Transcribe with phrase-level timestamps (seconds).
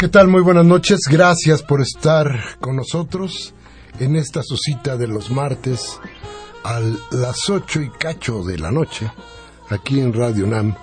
[0.00, 0.28] ¿Qué tal?
[0.28, 1.00] Muy buenas noches.
[1.10, 3.52] Gracias por estar con nosotros
[3.98, 6.00] en esta su cita de los martes
[6.64, 9.12] a las ocho y cacho de la noche,
[9.68, 10.74] aquí en Radio Nam,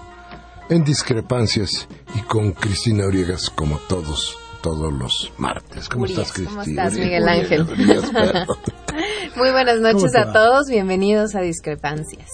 [0.70, 5.90] en Discrepancias y con Cristina Oriegas como todos, todos los martes.
[5.90, 6.64] ¿Cómo estás, Cristina?
[6.64, 7.66] ¿Cómo estás, Miguel Ángel?
[9.36, 12.30] Muy buenas noches a todos, bienvenidos a Discrepancias.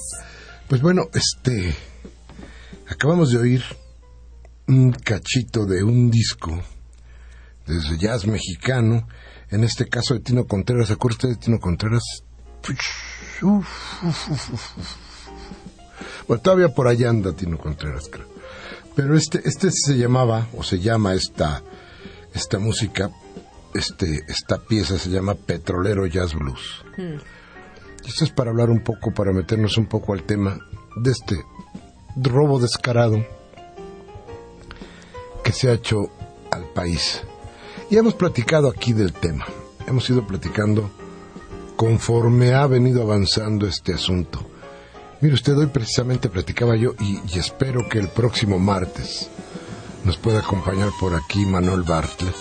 [0.68, 1.78] Pues bueno, este,
[2.90, 3.64] acabamos de oír
[4.68, 6.62] un cachito de un disco
[7.66, 9.08] desde jazz mexicano,
[9.50, 10.88] en este caso de Tino Contreras.
[10.88, 12.04] ¿Se acuerda usted de Tino Contreras?
[16.28, 18.28] Bueno, todavía por allá anda Tino Contreras, creo.
[18.96, 21.64] Pero este, este se llamaba, o se llama esta,
[22.34, 23.12] esta música,
[23.74, 26.84] este, esta pieza se llama Petrolero Jazz Blues.
[26.98, 30.60] Y esto es para hablar un poco, para meternos un poco al tema
[30.96, 31.44] de este
[32.16, 33.26] robo descarado
[35.44, 36.10] que se ha hecho
[36.52, 37.22] al país.
[37.90, 39.46] Y hemos platicado aquí del tema.
[39.86, 40.90] Hemos ido platicando
[41.76, 44.50] conforme ha venido avanzando este asunto.
[45.22, 49.30] Mire usted, hoy precisamente platicaba yo y, y, espero que el próximo martes
[50.04, 52.36] nos pueda acompañar por aquí Manuel Bartlett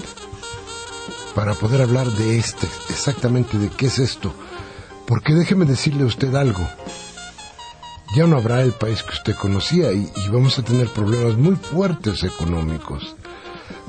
[1.34, 4.34] para poder hablar de este, exactamente de qué es esto.
[5.06, 6.66] Porque déjeme decirle a usted algo.
[8.14, 11.56] Ya no habrá el país que usted conocía y, y vamos a tener problemas muy
[11.56, 13.16] fuertes económicos.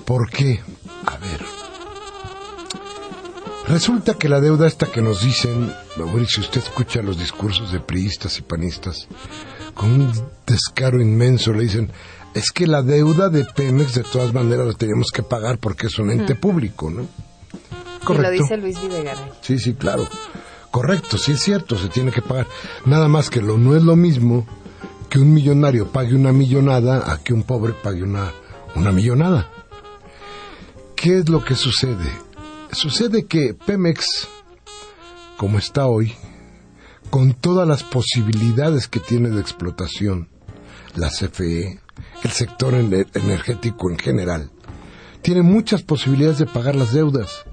[0.05, 0.61] ¿Por qué?
[1.05, 1.41] A ver.
[3.67, 5.73] Resulta que la deuda esta que nos dicen,
[6.27, 9.07] si usted escucha los discursos de priistas y panistas,
[9.73, 10.11] con un
[10.45, 11.91] descaro inmenso le dicen,
[12.33, 15.97] es que la deuda de Pemex de todas maneras la tenemos que pagar porque es
[15.97, 17.07] un ente público, ¿no?
[18.03, 18.33] Correcto.
[18.33, 19.31] Y lo dice Luis Videgaray.
[19.41, 20.07] Sí, sí, claro.
[20.73, 22.47] Correcto, sí es cierto, se tiene que pagar.
[22.85, 24.47] Nada más que lo no es lo mismo
[25.07, 28.31] que un millonario pague una millonada a que un pobre pague una,
[28.73, 29.51] una millonada.
[30.95, 32.09] ¿Qué es lo que sucede?
[32.71, 34.27] Sucede que Pemex,
[35.37, 36.15] como está hoy,
[37.11, 40.27] con todas las posibilidades que tiene de explotación,
[40.95, 41.81] la CFE,
[42.23, 44.49] el sector energético en general,
[45.21, 47.45] tiene muchas posibilidades de pagar las deudas,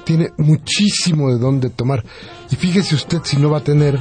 [0.00, 2.04] tiene muchísimo de dónde tomar.
[2.50, 4.00] Y fíjese usted si no va a tener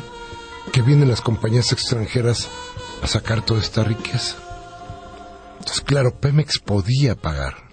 [0.71, 2.49] que vienen las compañías extranjeras
[3.01, 4.35] a sacar toda esta riqueza.
[5.59, 7.69] Entonces, claro, Pemex podía pagar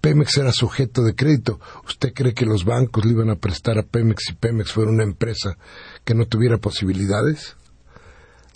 [0.00, 1.60] Pemex era sujeto de crédito.
[1.86, 5.04] ¿Usted cree que los bancos le iban a prestar a Pemex si Pemex fuera una
[5.04, 5.56] empresa
[6.04, 7.56] que no tuviera posibilidades?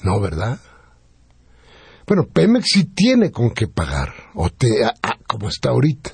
[0.03, 0.59] No, ¿verdad?
[2.06, 4.69] Bueno, Pemex sí tiene con qué pagar, o te,
[5.26, 6.12] como está ahorita.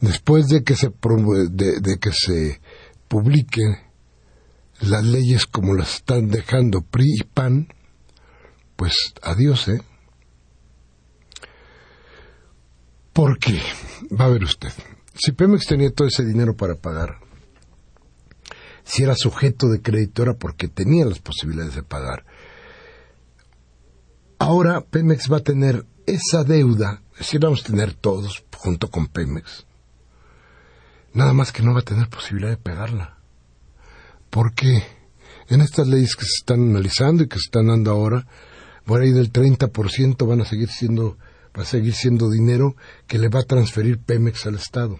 [0.00, 2.60] Después de que se de, de que se
[3.08, 3.76] publiquen
[4.80, 7.68] las leyes como las están dejando PRI y PAN,
[8.76, 9.80] pues adiós, ¿eh?
[13.12, 13.60] Porque,
[14.18, 14.72] va a ver usted,
[15.14, 17.20] si Pemex tenía todo ese dinero para pagar,
[18.82, 22.26] si era sujeto de crédito era porque tenía las posibilidades de pagar.
[24.38, 29.64] Ahora Pemex va a tener esa deuda, decir, vamos a tener todos junto con Pemex.
[31.14, 33.18] Nada más que no va a tener posibilidad de pagarla.
[34.30, 34.82] Porque
[35.48, 38.26] en estas leyes que se están analizando y que se están dando ahora,
[38.84, 41.16] por ahí del 30% van a seguir siendo
[41.56, 42.74] va a seguir siendo dinero
[43.06, 44.98] que le va a transferir Pemex al Estado.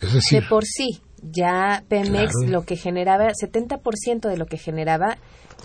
[0.00, 5.18] Es decir, de por sí Ya Pemex lo que generaba, 70% de lo que generaba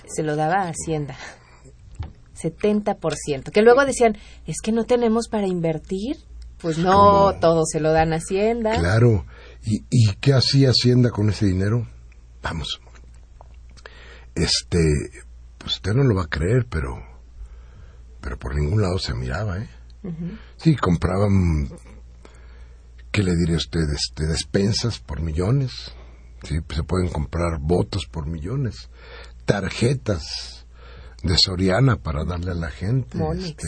[0.07, 1.15] se lo daba a Hacienda.
[2.41, 3.51] 70%.
[3.51, 6.17] Que luego decían, es que no tenemos para invertir.
[6.63, 8.79] Pues no, todo se lo dan a Hacienda.
[8.79, 9.25] Claro.
[9.65, 11.85] ¿Y, ¿Y qué hacía Hacienda con ese dinero?
[12.41, 12.79] Vamos.
[14.33, 14.79] Este,
[15.57, 17.03] pues usted no lo va a creer, pero,
[18.21, 19.69] pero por ningún lado se miraba, ¿eh?
[20.55, 21.69] Sí, compraban,
[23.11, 23.81] ¿qué le diré a usted?
[23.93, 25.93] Este, despensas por millones.
[26.43, 28.89] Sí, pues se pueden comprar votos por millones.
[29.45, 30.65] Tarjetas
[31.23, 33.17] de Soriana para darle a la gente.
[33.37, 33.67] Este,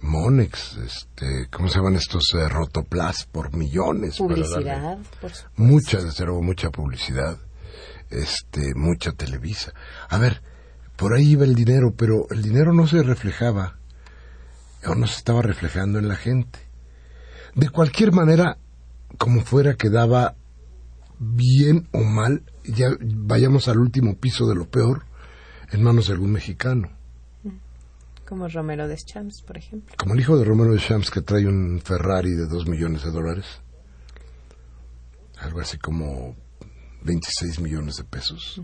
[0.00, 4.18] Monex, este, ¿cómo se llaman estos eh, Rotoplas por millones?
[4.18, 5.50] Publicidad, por supuesto.
[5.56, 7.38] Mucha, desde luego, mucha publicidad,
[8.10, 9.72] este, mucha Televisa.
[10.08, 10.42] A ver,
[10.96, 13.78] por ahí iba el dinero, pero el dinero no se reflejaba,
[14.86, 16.58] o no se estaba reflejando en la gente.
[17.54, 18.58] De cualquier manera,
[19.18, 20.36] como fuera, quedaba
[21.18, 25.06] bien o mal, ya vayamos al último piso de lo peor,
[25.72, 26.95] en manos de algún mexicano.
[28.26, 29.94] Como Romero de Champs, por ejemplo.
[29.96, 33.10] Como el hijo de Romero de Champs que trae un Ferrari de dos millones de
[33.10, 33.46] dólares.
[35.38, 36.34] Algo así como
[37.02, 38.60] 26 millones de pesos.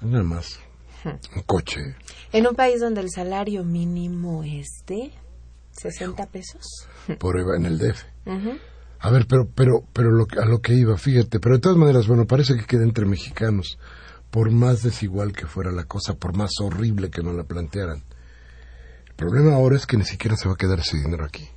[0.00, 0.58] Nada más.
[1.04, 1.96] Un coche.
[2.32, 5.12] En un país donde el salario mínimo es de
[5.70, 6.88] 60 pesos.
[7.18, 8.02] Por en el DF.
[8.26, 8.58] Ujú.
[8.98, 11.38] A ver, pero, pero, pero lo a lo que iba, fíjate.
[11.38, 13.78] Pero de todas maneras, bueno, parece que queda entre mexicanos.
[14.30, 18.02] Por más desigual que fuera la cosa, por más horrible que nos la plantearan.
[19.16, 21.48] El problema ahora es que ni siquiera se va a quedar ese dinero aquí.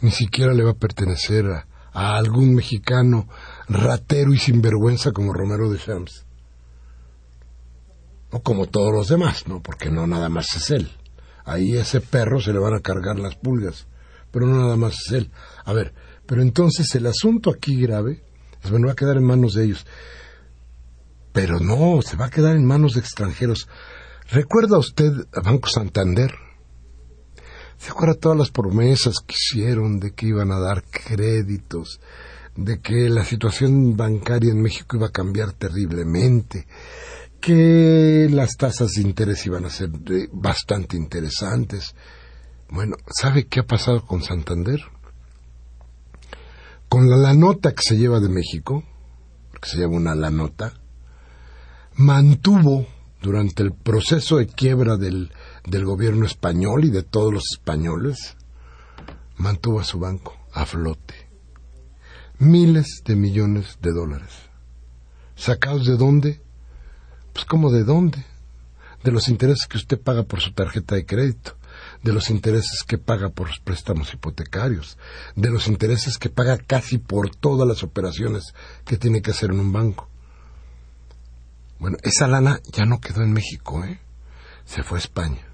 [0.00, 3.28] Ni siquiera le va a pertenecer a, a algún mexicano
[3.68, 6.24] ratero y sinvergüenza como Romero de Champs.
[8.30, 9.60] O como todos los demás, ¿no?
[9.60, 10.90] Porque no nada más es él.
[11.44, 13.88] Ahí ese perro se le van a cargar las pulgas,
[14.30, 15.30] pero no nada más es él.
[15.64, 15.94] A ver,
[16.26, 18.22] pero entonces el asunto aquí grave
[18.62, 19.84] es, bueno, va a quedar en manos de ellos.
[21.32, 23.68] Pero no, se va a quedar en manos de extranjeros.
[24.30, 26.32] ¿Recuerda usted a Banco Santander?
[27.76, 32.00] ¿Se acuerda todas las promesas que hicieron de que iban a dar créditos,
[32.56, 36.66] de que la situación bancaria en México iba a cambiar terriblemente,
[37.40, 41.94] que las tasas de interés iban a ser eh, bastante interesantes?
[42.70, 44.80] Bueno, ¿sabe qué ha pasado con Santander?
[46.88, 48.84] Con la, la nota que se lleva de México,
[49.60, 50.72] que se llama una la nota,
[51.96, 52.86] mantuvo
[53.24, 55.32] durante el proceso de quiebra del,
[55.66, 58.36] del gobierno español y de todos los españoles,
[59.38, 61.14] mantuvo a su banco a flote.
[62.38, 64.30] Miles de millones de dólares.
[65.36, 66.42] ¿Sacados de dónde?
[67.32, 68.22] Pues como de dónde?
[69.02, 71.56] De los intereses que usted paga por su tarjeta de crédito,
[72.02, 74.98] de los intereses que paga por los préstamos hipotecarios,
[75.34, 78.52] de los intereses que paga casi por todas las operaciones
[78.84, 80.10] que tiene que hacer en un banco.
[81.78, 84.00] Bueno, esa lana ya no quedó en México, ¿eh?
[84.64, 85.46] Se fue a España.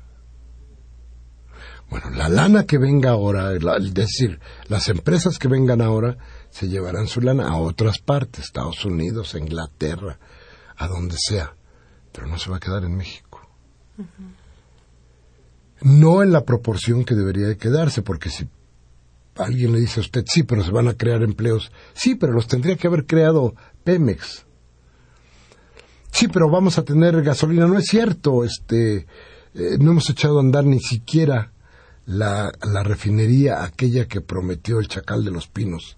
[1.89, 4.39] Bueno, la lana que venga ahora, la- es decir,
[4.69, 6.19] las empresas que vengan ahora
[6.51, 10.21] se llevarán su lana a otras partes, Estados Unidos, Inglaterra,
[10.77, 11.57] a donde sea,
[12.13, 13.41] pero no se va a quedar en México.
[15.83, 18.49] No en la proporción que debería de quedarse, porque si
[19.37, 22.47] alguien le dice a usted, sí, pero se van a crear empleos, sí, pero los
[22.47, 24.47] tendría que haber creado Pemex.
[26.12, 27.67] Sí, pero vamos a tener gasolina.
[27.67, 29.07] No es cierto, este,
[29.55, 31.52] eh, no hemos echado a andar ni siquiera
[32.07, 35.97] la, la refinería, aquella que prometió el Chacal de los Pinos,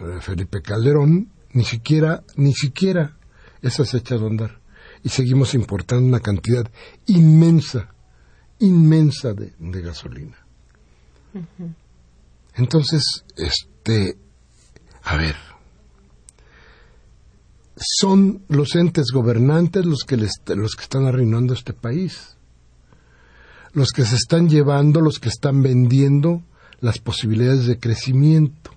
[0.00, 3.16] eh, Felipe Calderón, ni siquiera, ni siquiera
[3.62, 4.60] esa se ha echado a andar.
[5.02, 6.70] Y seguimos importando una cantidad
[7.06, 7.94] inmensa,
[8.58, 10.36] inmensa de, de gasolina.
[12.54, 14.18] Entonces, este,
[15.04, 15.36] a ver,
[17.80, 22.36] son los entes gobernantes los que, les- los que están arruinando este país,
[23.72, 26.42] los que se están llevando, los que están vendiendo
[26.80, 28.70] las posibilidades de crecimiento.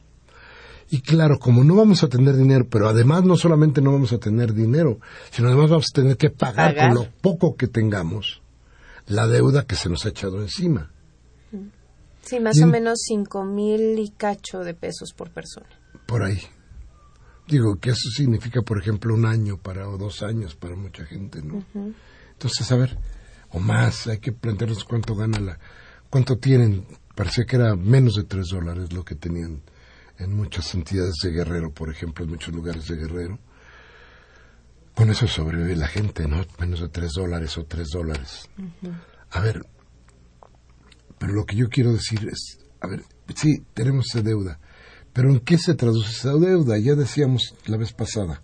[0.89, 4.17] Y claro, como no vamos a tener dinero, pero además no solamente no vamos a
[4.17, 4.99] tener dinero,
[5.31, 6.89] sino además vamos a tener que pagar, Pagar.
[6.93, 8.41] con lo poco que tengamos
[9.07, 10.91] la deuda que se nos ha echado encima.
[12.23, 15.65] Sí, más o menos cinco mil y cacho de pesos por persona.
[16.05, 16.39] por ahí.
[17.47, 21.41] Digo que eso significa, por ejemplo, un año para o dos años para mucha gente,
[21.41, 21.65] ¿no?
[22.33, 22.97] Entonces, a ver,
[23.49, 25.59] o más, hay que plantearnos cuánto gana la,
[26.09, 26.85] cuánto tienen.
[27.15, 29.61] Parecía que era menos de tres dólares lo que tenían
[30.17, 33.39] en muchas entidades de Guerrero, por ejemplo, en muchos lugares de Guerrero.
[34.95, 36.45] Con eso sobrevive la gente, ¿no?
[36.59, 38.49] Menos de tres dólares o tres dólares.
[39.31, 39.65] A ver,
[41.17, 43.03] pero lo que yo quiero decir es, a ver,
[43.35, 44.59] sí, tenemos esa deuda,
[45.13, 46.77] Pero ¿en qué se traduce esa deuda?
[46.77, 48.41] Ya decíamos la vez pasada.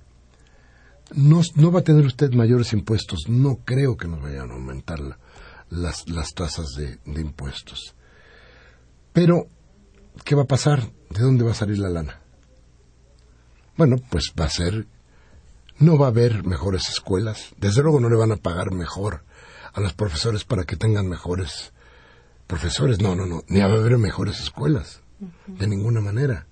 [1.16, 3.30] No, no va a tener usted mayores impuestos.
[3.30, 5.00] No creo que nos vayan a aumentar
[5.70, 7.96] las, las tasas de, de impuestos.
[9.14, 9.48] Pero,
[10.26, 10.92] ¿qué va a pasar?
[11.10, 12.22] ¿De dónde va a salir la lana?
[13.78, 14.88] Bueno, pues va a ser,
[15.80, 17.54] no va a haber mejores escuelas.
[17.58, 19.24] Desde luego no le van a pagar mejor
[19.72, 21.72] a los profesores para que tengan mejores
[22.48, 23.00] profesores.
[23.00, 23.44] No, no, no.
[23.48, 25.02] Ni va a haber mejores escuelas.
[25.48, 26.47] De ninguna manera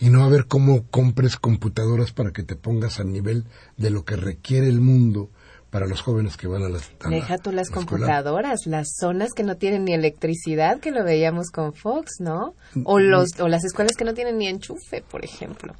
[0.00, 3.44] y no a ver cómo compres computadoras para que te pongas al nivel
[3.76, 5.30] de lo que requiere el mundo
[5.70, 9.56] para los jóvenes que van a las Deja tú las computadoras, las zonas que no
[9.56, 12.54] tienen ni electricidad, que lo veíamos con Fox, ¿no?
[12.84, 15.74] O mm, los o las escuelas que no tienen ni enchufe, por ejemplo.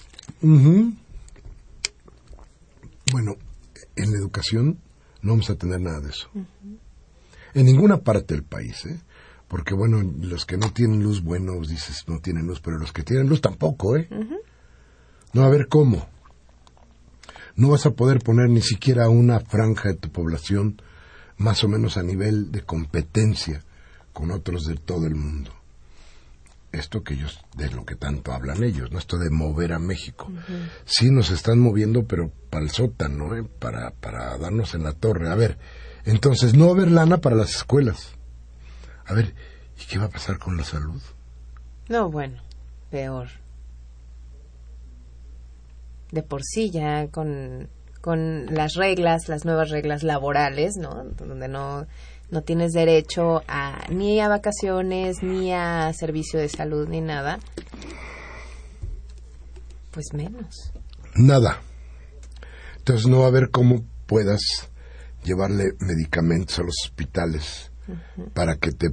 [3.13, 3.37] Bueno,
[3.95, 4.81] en la educación
[5.23, 6.29] no vamos a tener nada de eso.
[7.55, 8.99] En ninguna parte del país, ¿eh?
[9.49, 13.03] Porque bueno, los que no tienen luz, bueno, dices, no tienen luz, pero los que
[13.03, 14.09] tienen luz tampoco, ¿eh?
[15.33, 16.09] No, a ver cómo.
[17.57, 20.81] No vas a poder poner ni siquiera una franja de tu población
[21.37, 23.63] más o menos a nivel de competencia
[24.13, 25.51] con otros de todo el mundo.
[26.73, 28.99] Esto que ellos, de lo que tanto hablan ellos, ¿no?
[28.99, 30.33] Esto de mover a México.
[30.85, 33.45] Sí nos están moviendo, pero para el sótano, ¿eh?
[33.45, 35.31] Para, para darnos en la torre.
[35.31, 35.59] A ver,
[36.05, 38.14] entonces no va a haber lana para las escuelas
[39.07, 39.35] a ver,
[39.81, 41.01] ¿y qué va a pasar con la salud?
[41.89, 42.41] No, bueno,
[42.91, 43.29] peor.
[46.11, 47.69] De por sí ya con,
[48.01, 51.05] con las reglas, las nuevas reglas laborales, ¿no?
[51.05, 51.87] Donde no,
[52.31, 57.41] no tienes derecho a ni a vacaciones, ni a servicio de salud, ni nada.
[59.91, 60.73] Pues menos.
[61.15, 61.61] Nada.
[62.79, 64.41] Entonces no va a haber cómo puedas
[65.25, 67.71] llevarle medicamentos a los hospitales
[68.33, 68.89] para que te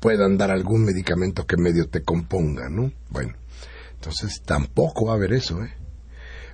[0.00, 2.92] puedan dar algún medicamento que medio te componga, ¿no?
[3.10, 3.34] Bueno,
[3.94, 5.72] entonces tampoco va a haber eso, ¿eh?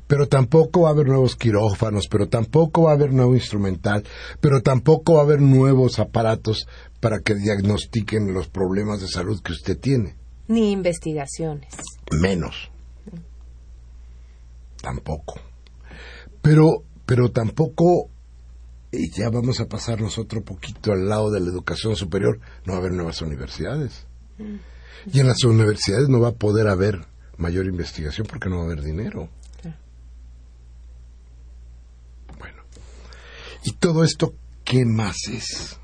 [0.06, 4.04] Pero tampoco va a haber nuevos quirófanos, pero tampoco va a haber nuevo instrumental,
[4.40, 6.66] pero tampoco va a haber nuevos aparatos
[7.00, 10.16] para que diagnostiquen los problemas de salud que usted tiene.
[10.46, 11.74] Ni investigaciones.
[12.10, 12.70] Menos.
[14.80, 15.40] Tampoco.
[16.40, 18.08] Pero, pero tampoco
[18.90, 22.78] y ya vamos a pasarnos otro poquito al lado de la educación superior, no va
[22.78, 24.06] a haber nuevas universidades.
[24.38, 24.56] Mm.
[25.12, 28.66] Y en las universidades no va a poder haber mayor investigación porque no va a
[28.66, 29.28] haber dinero.
[32.38, 32.62] Bueno,
[33.64, 35.78] ¿y todo esto qué más es?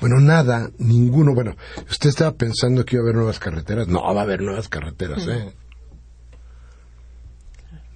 [0.00, 1.34] Bueno, nada, ninguno.
[1.34, 1.56] Bueno,
[1.88, 3.88] usted estaba pensando que iba a haber nuevas carreteras.
[3.88, 5.54] No va a haber nuevas carreteras, ¿eh?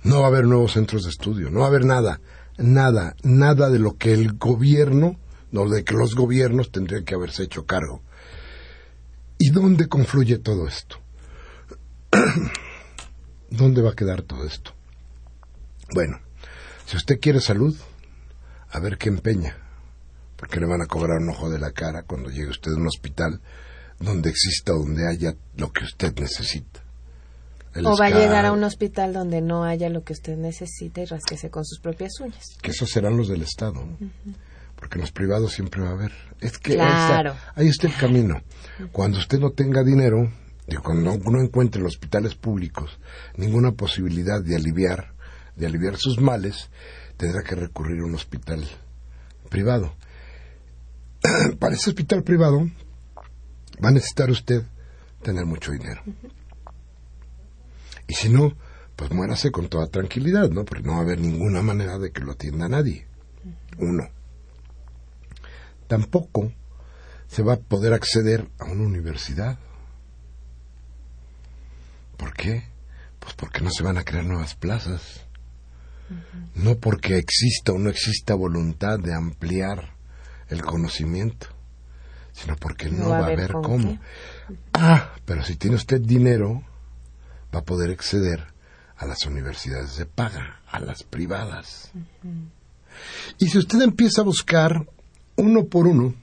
[0.03, 2.21] No va a haber nuevos centros de estudio, no va a haber nada
[2.61, 5.19] nada, nada de lo que el gobierno,
[5.51, 8.03] no de que los gobiernos tendrían que haberse hecho cargo.
[9.39, 10.99] ¿Y dónde confluye todo esto?
[13.51, 14.73] ¿Dónde va a quedar todo esto?
[15.93, 16.21] Bueno,
[16.87, 17.77] si usted quiere salud,
[18.71, 19.57] a ver qué empeña,
[20.37, 22.87] porque le van a cobrar un ojo de la cara cuando llegue usted a un
[22.87, 23.41] hospital
[23.99, 26.80] donde exista, donde haya lo que usted necesita
[27.77, 31.05] o va a llegar a un hospital donde no haya lo que usted necesita y
[31.05, 32.57] rasquese con sus propias uñas.
[32.63, 33.87] Que esos serán los del Estado,
[34.77, 36.13] porque los privados siempre va a haber.
[36.41, 37.35] Es que claro.
[37.55, 38.43] ahí está el camino.
[38.93, 40.31] Cuando usted no tenga dinero,
[40.67, 42.99] y cuando no encuentre en los hospitales públicos
[43.37, 45.15] ninguna posibilidad de aliviar,
[45.57, 46.71] de aliviar sus males,
[47.17, 48.65] tendrá que recurrir a un hospital
[49.49, 49.95] privado.
[51.59, 52.69] Para ese hospital privado
[53.83, 54.63] va a necesitar usted
[55.23, 56.03] tener mucho dinero.
[58.11, 58.57] Y si no,
[58.97, 60.65] pues muérase con toda tranquilidad, ¿no?
[60.65, 63.07] Porque no va a haber ninguna manera de que lo atienda nadie.
[63.79, 64.09] Uno.
[65.87, 66.53] Tampoco
[67.29, 69.61] se va a poder acceder a una universidad.
[72.17, 72.65] ¿Por qué?
[73.21, 75.25] Pues porque no se van a crear nuevas plazas.
[76.57, 79.95] No porque exista o no exista voluntad de ampliar
[80.49, 81.47] el conocimiento,
[82.33, 84.01] sino porque no, va a haber cómo.
[84.73, 86.65] Ah, pero si tiene usted dinero,
[87.55, 88.47] va a poder acceder
[88.97, 91.91] a las universidades de paga, a las privadas.
[93.39, 94.87] Y si usted empieza a buscar
[95.37, 96.15] uno por uno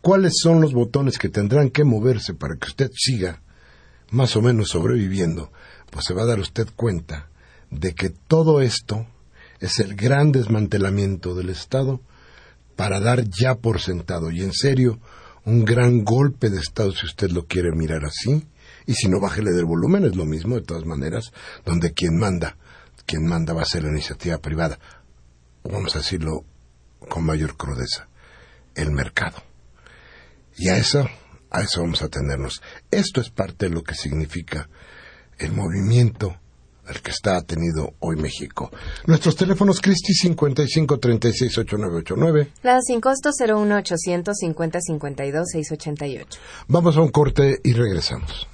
[0.00, 3.40] cuáles son los botones que tendrán que moverse para que usted siga
[4.10, 5.52] más o menos sobreviviendo,
[5.90, 7.28] pues se va a dar usted cuenta
[7.70, 9.06] de que todo esto
[9.60, 12.00] es el gran desmantelamiento del Estado
[12.76, 14.30] para dar ya por sentado.
[14.30, 14.98] Y en serio
[15.44, 18.44] un gran golpe de Estado si usted lo quiere mirar así
[18.86, 21.32] y si no, bájele del volumen, es lo mismo de todas maneras,
[21.64, 22.56] donde quien manda,
[23.06, 24.78] quien manda va a ser la iniciativa privada,
[25.64, 26.44] vamos a decirlo
[27.08, 28.08] con mayor crudeza,
[28.74, 29.42] el mercado.
[30.56, 31.08] Y a eso,
[31.50, 32.60] A eso vamos a tenernos.
[32.90, 34.68] Esto es parte de lo que significa
[35.38, 36.36] el movimiento
[36.88, 38.70] el que está tenido hoy México.
[39.06, 42.52] Nuestros teléfonos Cristi 55 36 8989.
[42.62, 46.40] La sin costo 01 850 52 688.
[46.68, 48.48] Vamos a un corte y regresamos.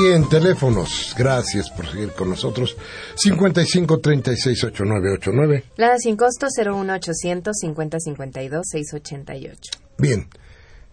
[0.00, 1.14] Bien, teléfonos.
[1.18, 2.74] Gracias por seguir con nosotros.
[3.16, 5.64] 55 36 8989.
[5.76, 9.70] La sin costo 01 800 50 52 688.
[9.98, 10.26] Bien,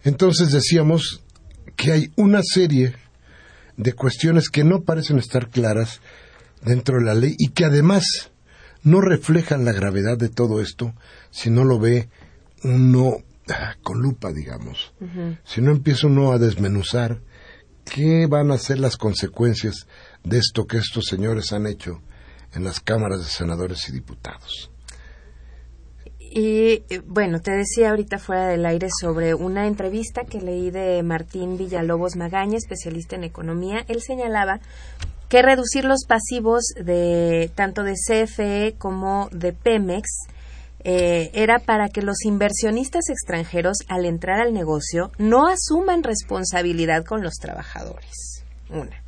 [0.04, 1.22] entonces decíamos
[1.74, 2.96] que hay una serie
[3.78, 6.02] de cuestiones que no parecen estar claras
[6.60, 8.30] dentro de la ley y que además
[8.82, 10.92] no reflejan la gravedad de todo esto
[11.30, 12.10] si no lo ve
[12.62, 13.16] uno
[13.48, 14.92] ah, con lupa, digamos.
[15.44, 17.20] Si no empieza uno a desmenuzar
[17.94, 19.86] ¿Qué van a ser las consecuencias
[20.22, 22.02] de esto que estos señores han hecho
[22.52, 24.70] en las cámaras de senadores y diputados?
[26.18, 31.56] Y bueno, te decía ahorita fuera del aire sobre una entrevista que leí de Martín
[31.56, 33.84] Villalobos Magaña, especialista en economía.
[33.88, 34.60] Él señalaba
[35.28, 40.08] que reducir los pasivos de tanto de CFE como de Pemex
[40.84, 47.22] eh, era para que los inversionistas extranjeros al entrar al negocio no asuman responsabilidad con
[47.22, 48.44] los trabajadores.
[48.70, 49.02] Una.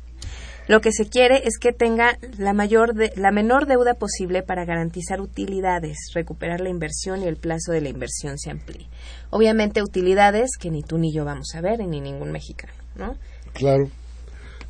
[0.67, 5.19] Lo que se quiere es que tenga la, mayor la menor deuda posible para garantizar
[5.19, 8.87] utilidades, recuperar la inversión y el plazo de la inversión se amplíe.
[9.31, 13.15] Obviamente utilidades que ni tú ni yo vamos a ver, ni ningún mexicano, ¿no?
[13.53, 13.89] Claro.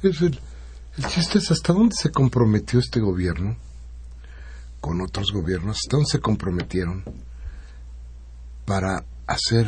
[0.01, 3.57] el chiste es hasta dónde se comprometió este gobierno
[4.81, 7.03] con otros gobiernos, ¿dónde se comprometieron
[8.65, 9.67] para hacer,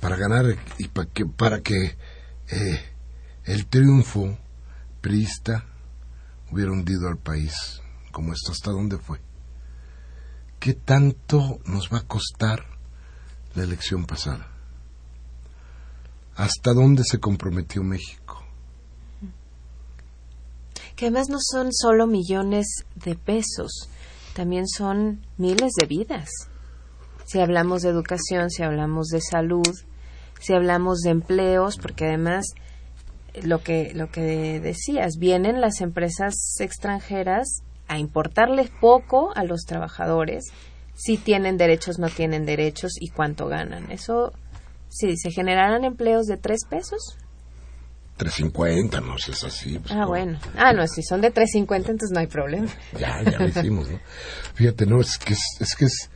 [0.00, 1.96] para ganar y para que, para que
[2.48, 2.80] eh,
[3.44, 4.36] el triunfo
[5.00, 5.64] priista
[6.50, 9.20] hubiera hundido al país como esto, ¿hasta dónde fue?
[10.58, 12.64] ¿Qué tanto nos va a costar
[13.54, 14.48] la elección pasada?
[16.34, 18.42] ¿Hasta dónde se comprometió México?
[20.96, 23.90] Que además no son solo millones de pesos,
[24.36, 26.28] también son miles de vidas.
[27.24, 29.72] Si hablamos de educación, si hablamos de salud,
[30.40, 32.44] si hablamos de empleos, porque además
[33.42, 40.44] lo que lo que decías, vienen las empresas extranjeras a importarles poco a los trabajadores,
[40.94, 43.90] si tienen derechos, no tienen derechos y cuánto ganan.
[43.90, 44.32] Eso
[44.88, 47.18] si se generarán empleos de tres pesos,
[48.16, 49.78] 350, no sé, es así.
[49.78, 50.38] Pues, ah, bueno.
[50.56, 52.68] Ah, no, si son de 350, entonces no hay problema.
[52.98, 54.00] Ya, ya lo hicimos, ¿no?
[54.54, 56.10] Fíjate, no, es que es, que es,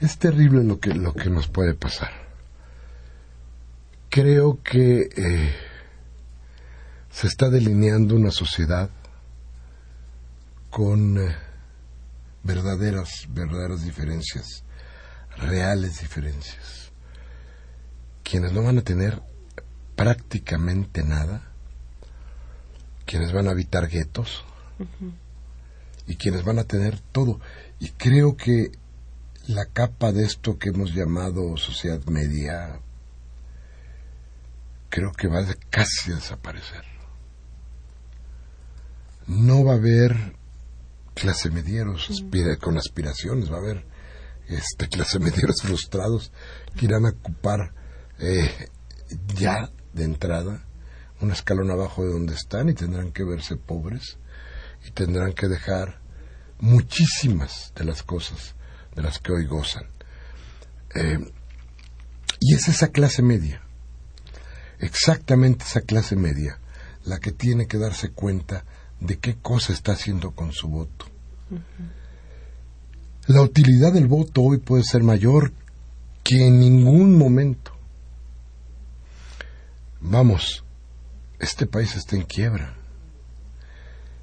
[0.00, 2.10] es terrible lo que, lo que nos puede pasar.
[4.08, 5.54] Creo que eh,
[7.10, 8.88] se está delineando una sociedad
[10.70, 11.36] con eh,
[12.42, 14.64] verdaderas, verdaderas diferencias,
[15.36, 16.90] reales diferencias.
[18.22, 19.20] Quienes no van a tener
[19.96, 21.42] prácticamente nada,
[23.06, 24.44] quienes van a habitar guetos
[26.06, 27.40] y quienes van a tener todo.
[27.80, 28.72] Y creo que
[29.48, 32.80] la capa de esto que hemos llamado sociedad media,
[34.90, 36.84] creo que va casi a desaparecer.
[39.26, 40.36] No va a haber
[41.14, 42.08] clase medieros
[42.60, 43.86] con aspiraciones, va a haber
[44.48, 46.32] este clase medieros frustrados
[46.76, 47.72] que irán a ocupar
[48.18, 48.68] eh,
[49.34, 50.62] ya de entrada
[51.20, 54.18] un escalón abajo de donde están y tendrán que verse pobres
[54.86, 56.00] y tendrán que dejar
[56.60, 58.54] muchísimas de las cosas
[58.94, 59.84] de las que hoy gozan.
[60.94, 61.18] Eh,
[62.40, 63.62] y es esa clase media,
[64.78, 66.58] exactamente esa clase media,
[67.04, 68.64] la que tiene que darse cuenta
[69.00, 71.06] de qué cosa está haciendo con su voto.
[73.26, 75.52] La utilidad del voto hoy puede ser mayor
[76.22, 77.75] que en ningún momento.
[80.08, 80.62] Vamos,
[81.40, 82.76] este país está en quiebra.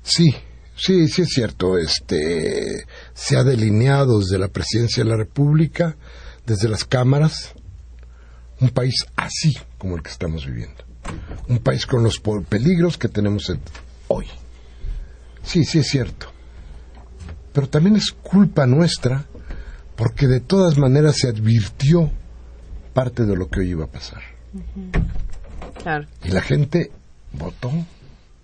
[0.01, 0.33] Sí,
[0.77, 1.77] sí, sí es cierto.
[1.77, 5.97] Este se ha delineado desde la presidencia de la República,
[6.45, 7.53] desde las cámaras,
[8.61, 10.85] un país así como el que estamos viviendo.
[11.49, 13.51] Un país con los peligros que tenemos
[14.07, 14.27] hoy.
[15.43, 16.27] Sí, sí es cierto.
[17.51, 19.25] Pero también es culpa nuestra
[19.97, 22.09] porque de todas maneras se advirtió
[22.93, 24.21] parte de lo que hoy iba a pasar.
[25.83, 26.07] Claro.
[26.23, 26.91] Y la gente
[27.33, 27.71] votó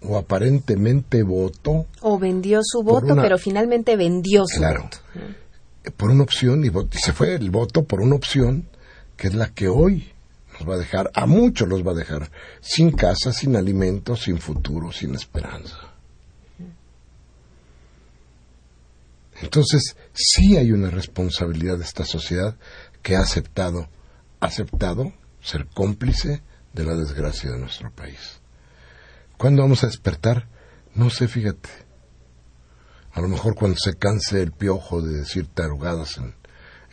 [0.02, 1.88] o aparentemente votó.
[2.02, 4.98] O vendió su voto, pero finalmente vendió su claro, voto.
[5.98, 8.68] Por una opción, y, se fue el voto por una opción
[9.18, 10.12] que es la que hoy
[10.54, 14.38] nos va a dejar, a muchos los va a dejar, sin casa, sin alimentos, sin
[14.38, 15.78] futuro, sin esperanza.
[19.42, 22.58] Entonces, sí hay una responsabilidad de esta sociedad
[23.02, 23.88] que ha aceptado,
[24.42, 26.42] aceptado ser cómplice
[26.74, 28.40] de la desgracia de nuestro país.
[29.38, 30.48] ¿Cuándo vamos a despertar?
[30.96, 31.70] No sé, fíjate.
[33.14, 36.36] A lo mejor cuando se canse el piojo de decir tarugadas en,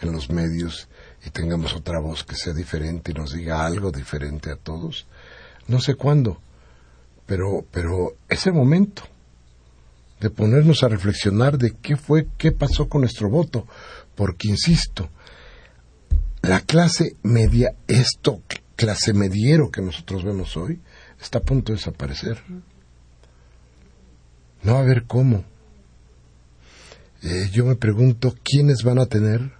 [0.01, 0.89] en los medios
[1.25, 5.07] y tengamos otra voz que sea diferente y nos diga algo diferente a todos.
[5.67, 6.41] No sé cuándo,
[7.27, 9.03] pero, pero es el momento
[10.21, 13.67] de ponernos a reflexionar de qué fue, qué pasó con nuestro voto,
[14.15, 15.11] porque insisto,
[16.43, 18.41] la clase media, esto,
[18.77, 20.81] clase mediero que nosotros vemos hoy,
[21.21, 22.43] está a punto de desaparecer.
[24.63, 25.45] No va a haber cómo.
[27.23, 29.53] Eh, yo me pregunto quiénes van a tener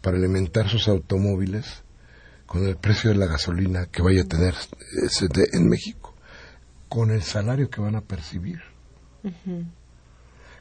[0.00, 1.82] para alimentar sus automóviles
[2.46, 4.54] con el precio de la gasolina que vaya a tener
[5.52, 6.14] en México,
[6.88, 8.60] con el salario que van a percibir.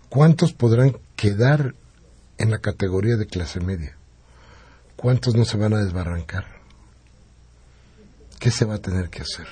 [0.10, 1.76] ¿Cuántos podrán quedar
[2.38, 3.96] en la categoría de clase media?
[4.96, 6.63] ¿Cuántos no se van a desbarrancar?
[8.44, 9.48] ¿Qué se va a tener que hacer?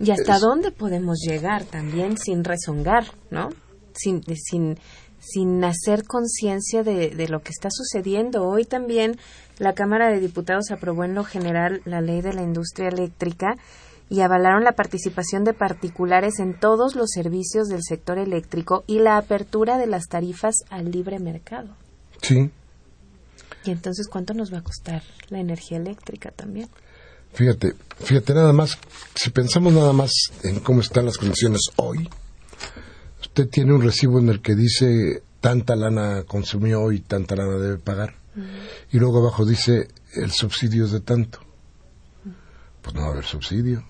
[0.00, 3.50] ¿Y hasta dónde podemos llegar también sin rezongar, ¿no?
[3.92, 4.78] Sin, sin,
[5.18, 8.48] sin hacer conciencia de, de, lo que está sucediendo.
[8.48, 9.18] Hoy también
[9.58, 13.56] la Cámara de Diputados aprobó en lo general la ley de la industria eléctrica
[14.08, 19.18] y avalaron la participación de particulares en todos los servicios del sector eléctrico y la
[19.18, 21.68] apertura de las tarifas al libre mercado.
[22.22, 22.50] Sí.
[23.68, 26.70] ¿Y entonces cuánto nos va a costar la energía eléctrica también?
[27.34, 28.78] Fíjate, fíjate nada más,
[29.14, 30.10] si pensamos nada más
[30.42, 32.08] en cómo están las condiciones hoy,
[33.20, 37.76] usted tiene un recibo en el que dice tanta lana consumió y tanta lana debe
[37.76, 38.14] pagar.
[38.90, 41.38] Y luego abajo dice el subsidio es de tanto.
[42.80, 43.84] Pues no va a haber subsidio.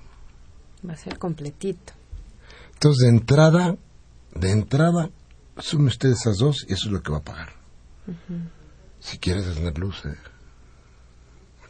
[0.85, 1.93] Va a ser completito.
[2.73, 3.77] Entonces, de entrada,
[4.35, 5.11] de entrada,
[5.57, 7.53] sume usted esas dos y eso es lo que va a pagar.
[9.01, 10.17] Si quieres tener luz, ¿eh?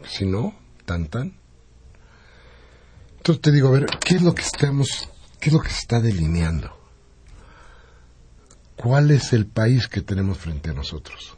[0.06, 1.38] si no, tan tan.
[3.18, 5.08] Entonces te digo, a ver, ¿qué es lo que estamos,
[5.40, 6.76] qué es lo que se está delineando?
[8.76, 11.36] ¿Cuál es el país que tenemos frente a nosotros?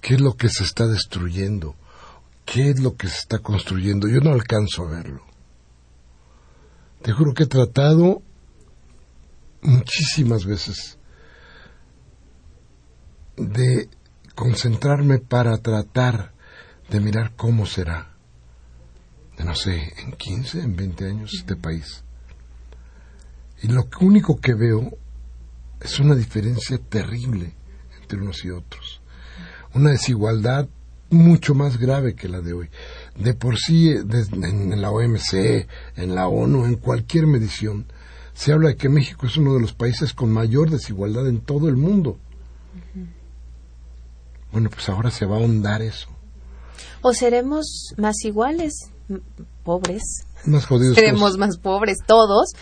[0.00, 1.76] ¿Qué es lo que se está destruyendo?
[2.44, 4.08] ¿Qué es lo que se está construyendo?
[4.08, 5.22] Yo no alcanzo a verlo.
[7.02, 8.22] Te juro que he tratado
[9.62, 10.96] muchísimas veces
[13.36, 13.88] de
[14.34, 16.32] concentrarme para tratar
[16.90, 18.14] de mirar cómo será,
[19.36, 22.04] de no sé, en 15, en 20 años este país.
[23.62, 24.96] Y lo único que veo
[25.80, 27.54] es una diferencia terrible
[28.00, 29.00] entre unos y otros.
[29.74, 30.68] Una desigualdad
[31.10, 32.68] mucho más grave que la de hoy.
[33.16, 37.86] De por sí, en la OMC, en la ONU, en cualquier medición,
[38.34, 41.68] se habla de que México es uno de los países con mayor desigualdad en todo
[41.68, 42.18] el mundo.
[44.52, 46.08] Bueno, pues ahora se va a ahondar eso.
[47.02, 48.90] O seremos más iguales,
[49.64, 50.02] pobres.
[50.44, 50.94] Más jodidos.
[50.94, 52.52] Seremos más pobres todos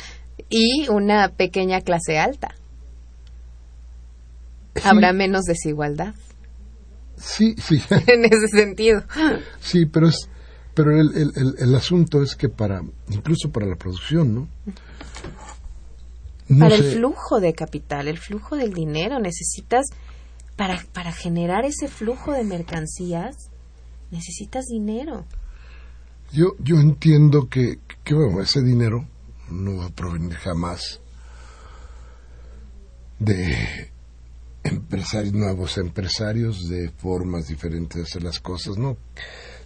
[0.49, 2.55] y una pequeña clase alta.
[4.83, 6.15] Habrá menos desigualdad.
[7.17, 7.81] Sí, sí.
[8.07, 9.03] en ese sentido.
[9.61, 10.29] Sí, pero es,
[10.75, 14.49] pero el, el, el, asunto es que para, incluso para la producción, ¿no?
[16.59, 19.87] para el flujo de capital, el flujo del dinero, necesitas,
[20.57, 23.51] para, para generar ese flujo de mercancías,
[24.11, 25.27] necesitas dinero.
[26.33, 29.09] Yo, yo entiendo que, que bueno, ese dinero
[29.51, 31.01] no va a provenir jamás
[33.19, 33.91] de
[34.63, 38.97] empresarios nuevos, empresarios de formas diferentes de hacer las cosas, no.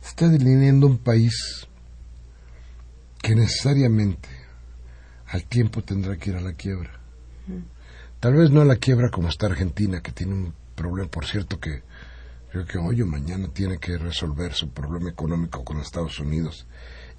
[0.00, 1.66] Se está delineando un país
[3.22, 4.28] que necesariamente
[5.26, 6.98] al tiempo tendrá que ir a la quiebra.
[8.20, 11.58] Tal vez no a la quiebra como está Argentina, que tiene un problema, por cierto,
[11.58, 11.82] que
[12.50, 16.66] creo que hoy o mañana tiene que resolver su problema económico con Estados Unidos.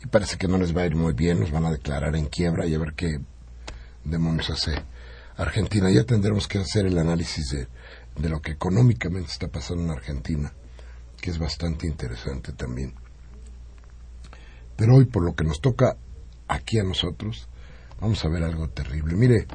[0.01, 2.27] Y parece que no les va a ir muy bien, nos van a declarar en
[2.27, 3.19] quiebra y a ver qué
[4.05, 4.71] demonios hace
[5.35, 5.91] Argentina.
[5.91, 7.67] Ya tendremos que hacer el análisis de,
[8.19, 10.53] de lo que económicamente está pasando en Argentina,
[11.21, 12.95] que es bastante interesante también.
[14.77, 15.97] Pero hoy, por lo que nos toca
[16.47, 17.49] aquí a nosotros,
[17.99, 19.15] vamos a ver algo terrible.
[19.15, 19.47] Mire,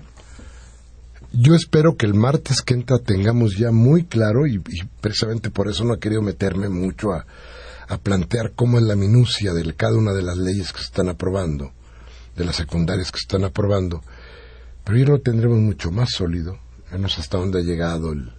[1.36, 4.58] yo espero que el martes que entra tengamos ya muy claro, y,
[5.00, 7.26] precisamente por eso no he querido meterme mucho a,
[7.88, 11.08] a plantear cómo es la minucia de cada una de las leyes que se están
[11.08, 11.72] aprobando,
[12.36, 14.02] de las secundarias que se están aprobando,
[14.84, 16.58] pero yo lo tendremos mucho más sólido,
[16.92, 18.32] menos hasta dónde ha llegado el,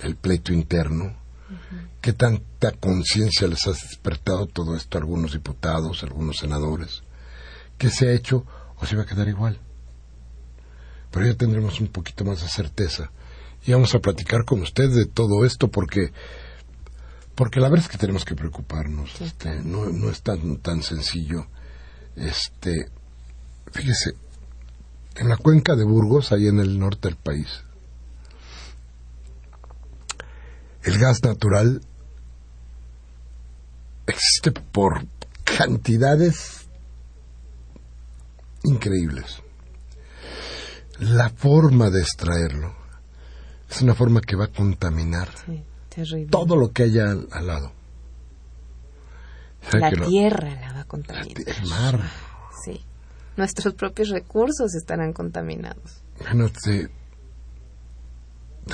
[0.00, 1.16] el, pleito interno,
[2.00, 7.02] qué tanta conciencia les ha despertado todo esto a algunos diputados, a algunos senadores,
[7.76, 8.44] qué se ha hecho
[8.76, 9.60] o se va a quedar igual.
[11.10, 13.10] Pero ya tendremos un poquito más de certeza
[13.66, 16.12] y vamos a platicar con usted de todo esto porque
[17.34, 21.46] porque la verdad es que tenemos que preocuparnos este, no, no es tan tan sencillo
[22.16, 22.88] este
[23.72, 24.14] fíjese
[25.18, 27.64] en la cuenca de Burgos, ahí en el norte del país.
[30.82, 31.82] El gas natural
[34.06, 35.06] existe por
[35.44, 36.68] cantidades
[38.62, 39.42] increíbles.
[41.00, 42.74] La forma de extraerlo
[43.70, 45.28] es una forma que va a contaminar
[46.30, 47.72] todo lo que haya al, lado.
[49.72, 51.42] La tierra la va a contaminar.
[51.46, 52.00] el mar
[53.38, 56.02] nuestros propios recursos estarán contaminados.
[56.18, 56.50] Bueno,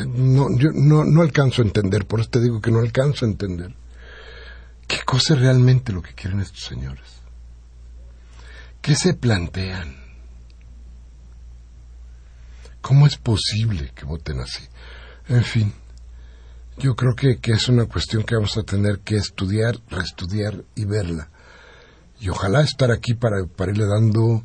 [0.06, 3.28] no, yo no, no alcanzo a entender, por eso te digo que no alcanzo a
[3.28, 3.76] entender.
[4.88, 7.04] ¿Qué cosa es realmente lo que quieren estos señores?
[8.80, 10.03] ¿Qué se plantean?
[12.84, 14.62] ¿Cómo es posible que voten así?
[15.28, 15.72] En fin,
[16.76, 20.84] yo creo que, que, es una cuestión que vamos a tener que estudiar, reestudiar y
[20.84, 21.30] verla.
[22.20, 24.44] Y ojalá estar aquí para, para irle dando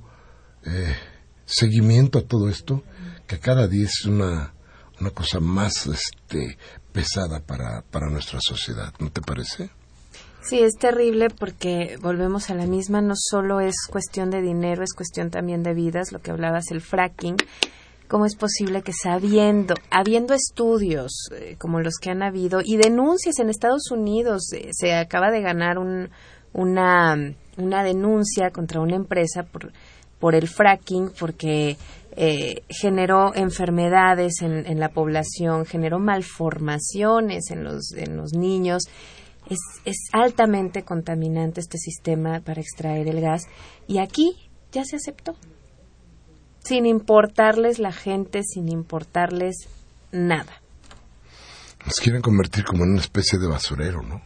[0.65, 0.95] eh,
[1.43, 2.81] seguimiento a todo esto,
[3.27, 4.53] que cada día es una,
[5.01, 6.57] una cosa más este,
[6.93, 9.69] pesada para, para nuestra sociedad, ¿no te parece?
[10.43, 14.93] Sí, es terrible porque volvemos a la misma, no solo es cuestión de dinero, es
[14.93, 17.35] cuestión también de vidas, lo que hablabas, el fracking.
[18.09, 23.39] ¿Cómo es posible que sabiendo, habiendo estudios eh, como los que han habido y denuncias
[23.39, 26.09] en Estados Unidos, eh, se acaba de ganar un,
[26.51, 27.15] una,
[27.57, 29.71] una denuncia contra una empresa por
[30.19, 31.77] por el fracking, porque
[32.15, 38.83] eh, generó enfermedades en, en, la población, generó malformaciones en los, en los niños.
[39.49, 43.47] Es, es altamente contaminante este sistema para extraer el gas
[43.87, 44.35] y aquí
[44.71, 45.35] ya se aceptó,
[46.69, 49.67] sin importarles la gente, sin importarles
[50.11, 50.61] nada.
[51.83, 54.21] Nos quieren convertir como en una especie de basurero, ¿no?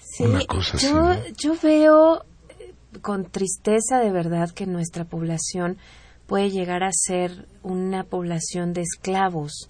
[0.00, 2.24] Sí, una cosa yo, así, yo veo
[3.00, 5.78] con tristeza de verdad que nuestra población
[6.26, 9.68] puede llegar a ser una población de esclavos,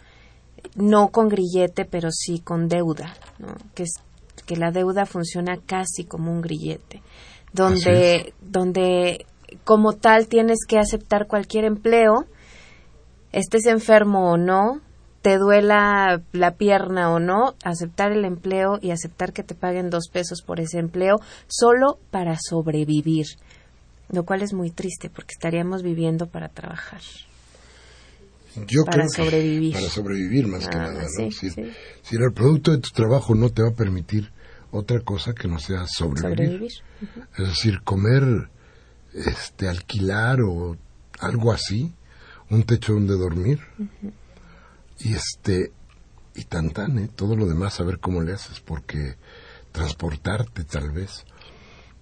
[0.76, 3.14] no con grillete, pero sí con deuda,
[3.74, 4.00] que, es,
[4.46, 7.02] que la deuda funciona casi como un grillete,
[7.52, 9.26] donde, donde
[9.64, 12.26] como tal tienes que aceptar cualquier empleo,
[13.32, 14.80] estés enfermo o no,
[15.22, 20.08] te duela la pierna o no, aceptar el empleo y aceptar que te paguen dos
[20.12, 21.16] pesos por ese empleo
[21.48, 23.26] solo para sobrevivir,
[24.10, 27.00] lo cual es muy triste porque estaríamos viviendo para trabajar.
[28.66, 29.74] Yo para creo sobrevivir.
[29.74, 31.02] para sobrevivir más que nada.
[31.02, 31.30] ¿no?
[31.30, 31.46] si,
[32.16, 34.32] el producto de tu trabajo no te va a permitir
[34.70, 36.70] otra cosa que no sea sobrevivir.
[37.38, 38.50] Es decir, comer,
[39.12, 40.76] este, alquilar o
[41.20, 41.92] algo así,
[42.50, 43.60] un techo donde dormir.
[44.98, 45.72] Y este
[46.34, 47.08] y tan tan ¿eh?
[47.14, 49.16] todo lo demás a ver cómo le haces porque
[49.72, 51.24] transportarte tal vez.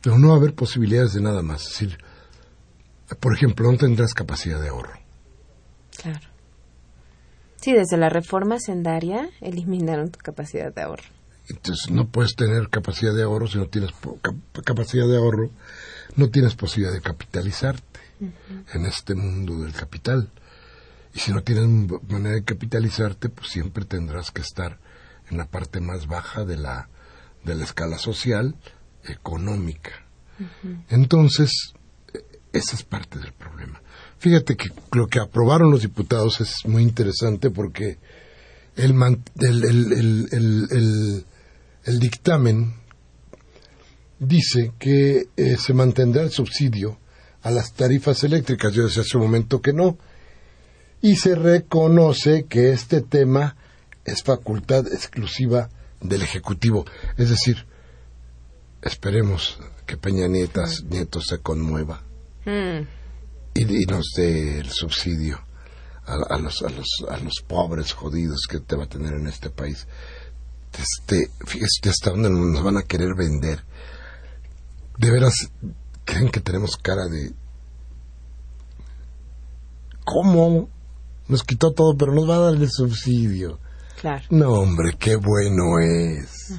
[0.03, 1.63] Pero no va a haber posibilidades de nada más.
[1.63, 1.99] Es decir
[3.21, 4.99] por ejemplo no tendrás capacidad de ahorro.
[6.03, 6.29] Claro.
[7.57, 11.16] Sí desde la reforma sendaria eliminaron tu capacidad de ahorro
[11.49, 13.91] entonces no puedes tener capacidad de ahorro si no tienes
[14.65, 15.51] capacidad de ahorro
[16.17, 18.01] no tienes posibilidad de capitalizarte
[18.73, 20.31] en este mundo del capital
[21.17, 21.67] y si no tienes
[22.11, 24.79] manera de capitalizarte, pues siempre tendrás que estar
[25.31, 26.91] en la parte más baja de la,
[27.43, 28.55] de la escala social,
[29.03, 29.93] económica.
[30.91, 31.73] Entonces,
[32.53, 33.81] esa es parte del problema.
[34.19, 37.97] Fíjate que lo que aprobaron los diputados es muy interesante porque
[38.77, 38.95] el,
[39.41, 41.27] el,
[41.87, 42.75] dictamen
[44.19, 46.99] dice que eh, se mantendrá el subsidio
[47.43, 48.73] a las tarifas eléctricas.
[48.73, 49.99] Yo decía hace un momento que no.
[51.01, 53.57] Y se reconoce que este tema
[54.05, 55.69] es facultad exclusiva
[56.01, 56.85] del Ejecutivo.
[57.17, 57.67] Es decir,
[58.83, 62.03] esperemos que Peña Nietas, Nieto se conmueva
[62.45, 62.81] mm.
[63.55, 65.41] y, nos dé el subsidio
[66.05, 69.51] a, los, a, los, a los pobres jodidos que te va a tener en este
[69.51, 69.87] país.
[70.79, 73.65] Este, fíjese hasta dónde nos van a querer vender.
[74.99, 75.51] De veras,
[76.05, 77.33] creen que tenemos cara de...
[80.05, 80.69] ¿Cómo?
[81.29, 83.59] Nos quitó todo, pero nos va a dar el subsidio.
[84.01, 84.25] Claro.
[84.31, 86.55] No, hombre, qué bueno es.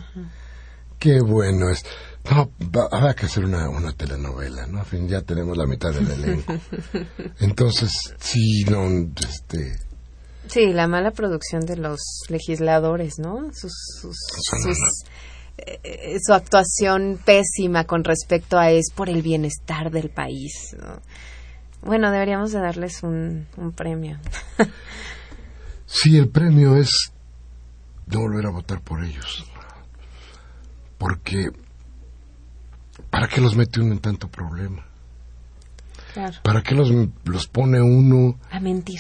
[1.00, 1.86] Qué bueno es.
[2.30, 2.52] No,
[2.92, 4.80] habrá que hacer una, una telenovela, ¿no?
[4.80, 6.54] En fin, ya tenemos la mitad del elenco.
[7.40, 8.86] Entonces, sí, no,
[9.30, 9.87] este...
[10.50, 13.50] Sí, la mala producción de los legisladores, ¿no?
[13.54, 13.74] Sus,
[15.58, 20.76] eh, su actuación pésima con respecto a es por el bienestar del país.
[21.82, 24.20] Bueno, deberíamos de darles un, un premio.
[25.86, 27.12] sí, el premio es
[28.08, 29.46] no volver a votar por ellos.
[30.98, 31.52] Porque
[33.10, 34.86] ¿para qué los mete uno en tanto problema?
[36.44, 36.92] ¿Para qué los,
[37.26, 38.40] los pone uno?
[38.50, 39.00] A mentir.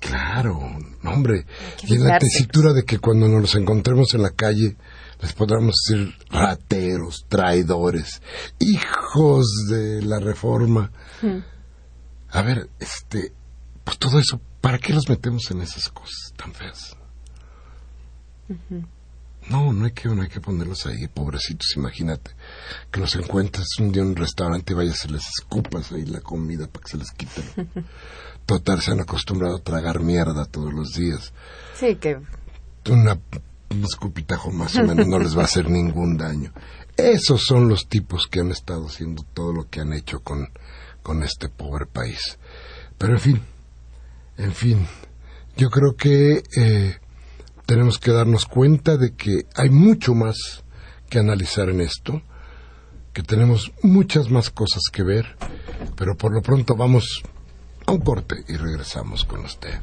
[0.00, 0.58] claro,
[1.04, 1.46] hombre.
[1.86, 4.76] Y en la tesitura de que cuando nos encontremos en la calle
[5.20, 8.22] les podamos decir rateros, traidores,
[8.58, 10.92] hijos de la reforma.
[11.20, 11.38] Hmm.
[12.30, 13.32] A ver, este,
[13.84, 16.96] pues todo eso, ¿para qué los metemos en esas cosas tan feas?
[19.50, 22.32] No, no hay que, no hay que ponerlos ahí, pobrecitos, imagínate.
[22.90, 26.20] Que los encuentres un día en un restaurante y vayas y les escupas ahí la
[26.20, 27.42] comida para que se les quite.
[28.46, 31.32] Total, se han acostumbrado a tragar mierda todos los días.
[31.74, 32.18] Sí, que...
[32.90, 33.18] Una,
[33.70, 36.52] un escupitajo más o menos no les va a hacer ningún daño.
[36.96, 40.48] Esos son los tipos que han estado haciendo todo lo que han hecho con,
[41.02, 42.38] con este pobre país.
[42.98, 43.42] Pero en fin,
[44.36, 44.86] en fin,
[45.56, 46.42] yo creo que...
[46.54, 46.98] Eh,
[47.68, 50.64] tenemos que darnos cuenta de que hay mucho más
[51.10, 52.22] que analizar en esto,
[53.12, 55.36] que tenemos muchas más cosas que ver,
[55.94, 57.22] pero por lo pronto vamos
[57.84, 59.78] a un corte y regresamos con usted.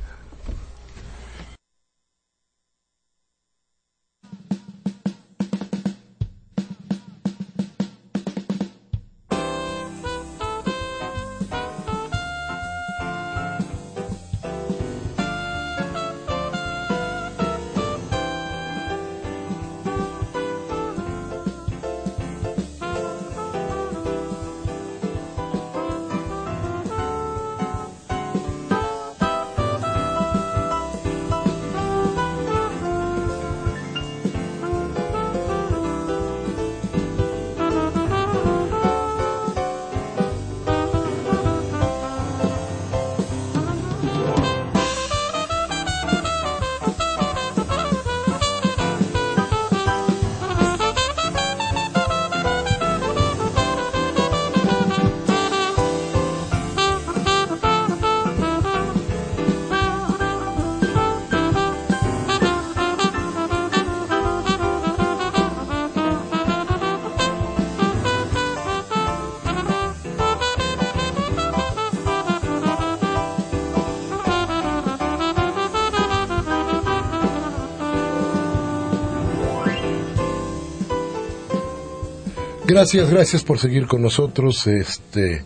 [82.75, 85.45] Gracias, gracias por seguir con nosotros este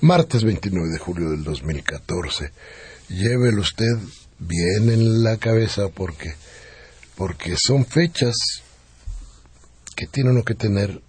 [0.00, 2.50] martes 29 de julio del 2014.
[3.10, 3.96] Llévelo usted
[4.40, 6.34] bien en la cabeza porque
[7.14, 8.34] porque son fechas
[9.94, 11.00] que tiene uno que tener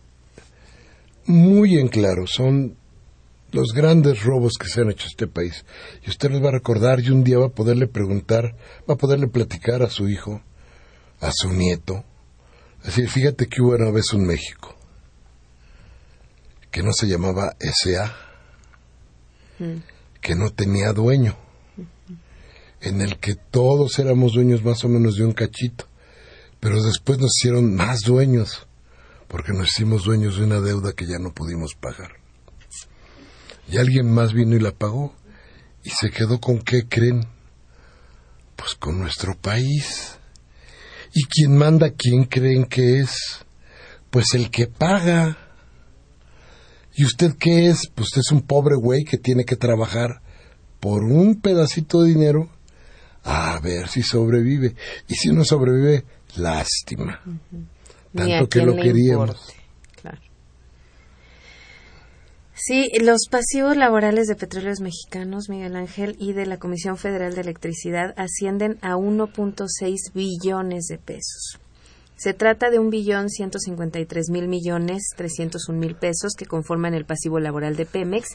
[1.26, 2.78] muy en claro, son
[3.52, 5.66] los grandes robos que se han hecho en este país.
[6.06, 8.56] Y usted los va a recordar y un día va a poderle preguntar,
[8.88, 10.44] va a poderle platicar a su hijo,
[11.22, 12.04] a su nieto.
[12.84, 14.75] Así, fíjate que hubo una vez un México
[16.76, 18.14] que no se llamaba SA,
[19.60, 19.78] mm.
[20.20, 21.38] que no tenía dueño,
[22.82, 25.88] en el que todos éramos dueños más o menos de un cachito,
[26.60, 28.68] pero después nos hicieron más dueños,
[29.30, 32.18] porque nos hicimos dueños de una deuda que ya no pudimos pagar.
[33.70, 35.16] Y alguien más vino y la pagó,
[35.82, 37.26] y se quedó con qué creen,
[38.58, 40.18] pues con nuestro país.
[41.14, 43.46] ¿Y quién manda, quién creen que es?
[44.10, 45.45] Pues el que paga
[46.96, 47.90] ¿Y usted qué es?
[47.94, 50.22] Pues usted es un pobre güey que tiene que trabajar
[50.80, 52.50] por un pedacito de dinero
[53.24, 54.76] a ver si sobrevive.
[55.08, 56.06] Y si no sobrevive,
[56.38, 57.22] lástima.
[58.14, 59.54] Tanto que lo queríamos.
[62.58, 67.42] Sí, los pasivos laborales de petróleos mexicanos, Miguel Ángel, y de la Comisión Federal de
[67.42, 71.60] Electricidad ascienden a 1.6 billones de pesos.
[72.16, 76.34] Se trata de un billón ciento cincuenta y tres mil millones trescientos un mil pesos
[76.38, 78.30] que conforman el pasivo laboral de Pemex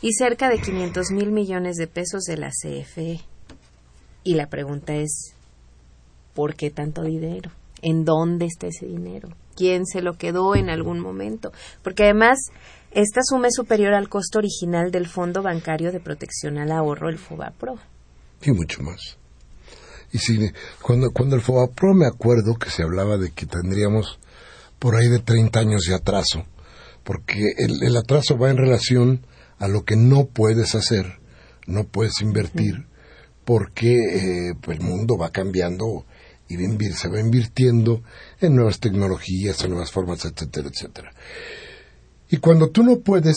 [0.00, 3.20] y cerca de quinientos mil millones de pesos de la CFE.
[4.22, 5.34] Y la pregunta es,
[6.32, 7.50] ¿por qué tanto dinero?
[7.82, 9.28] ¿En dónde está ese dinero?
[9.56, 11.52] ¿Quién se lo quedó en algún momento?
[11.82, 12.38] Porque además,
[12.92, 17.18] esta suma es superior al costo original del Fondo Bancario de Protección al Ahorro, el
[17.18, 17.74] FOBAPRO.
[18.42, 19.18] Y mucho más.
[20.14, 20.38] Y si,
[20.80, 24.20] cuando, cuando el FOBAPRO me acuerdo que se hablaba de que tendríamos
[24.78, 26.46] por ahí de 30 años de atraso,
[27.02, 29.26] porque el, atraso va en relación
[29.58, 31.18] a lo que no puedes hacer,
[31.66, 32.86] no puedes invertir,
[33.44, 36.06] porque eh, pues, el mundo va cambiando
[36.48, 36.58] y
[36.92, 38.04] se va invirtiendo
[38.40, 41.10] en nuevas tecnologías, en nuevas formas, etcétera, etcétera.
[42.30, 43.36] Y cuando tú no puedes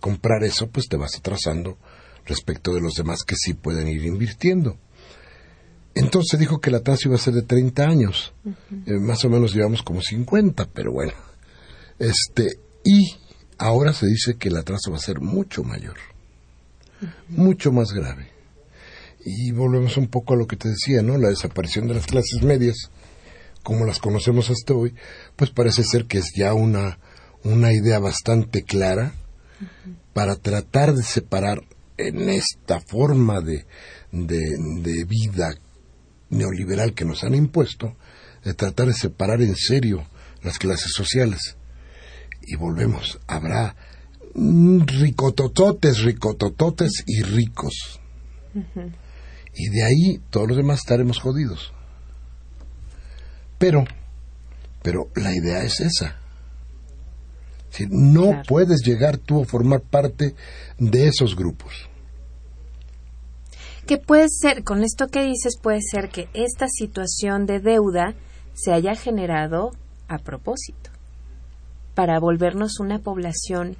[0.00, 1.78] comprar eso, pues te vas atrasando
[2.24, 4.76] respecto de los demás que sí pueden ir invirtiendo.
[5.98, 8.32] Entonces dijo que la tasa iba a ser de 30 años.
[8.86, 11.12] Eh, más o menos llevamos como 50, pero bueno.
[11.98, 13.16] Este, y
[13.58, 15.96] ahora se dice que la tasa va a ser mucho mayor.
[17.28, 18.30] Mucho más grave.
[19.24, 21.18] Y volvemos un poco a lo que te decía, ¿no?
[21.18, 22.76] La desaparición de las clases medias,
[23.64, 24.94] como las conocemos hasta hoy,
[25.34, 27.00] pues parece ser que es ya una,
[27.42, 29.14] una idea bastante clara
[30.12, 31.64] para tratar de separar
[31.96, 33.66] en esta forma de,
[34.12, 34.38] de,
[34.80, 35.50] de vida
[36.30, 37.96] neoliberal que nos han impuesto,
[38.44, 40.06] de tratar de separar en serio
[40.42, 41.56] las clases sociales.
[42.42, 43.76] Y volvemos, habrá
[44.34, 48.00] ricotototes, ricotototes y ricos.
[49.54, 51.72] Y de ahí todos los demás estaremos jodidos.
[53.58, 53.84] Pero,
[54.82, 56.16] pero la idea es esa.
[57.70, 60.34] Si no puedes llegar tú a formar parte
[60.78, 61.88] de esos grupos
[63.88, 68.14] que puede ser, con esto que dices, puede ser que esta situación de deuda
[68.52, 69.70] se haya generado
[70.08, 70.90] a propósito,
[71.94, 73.76] para volvernos una población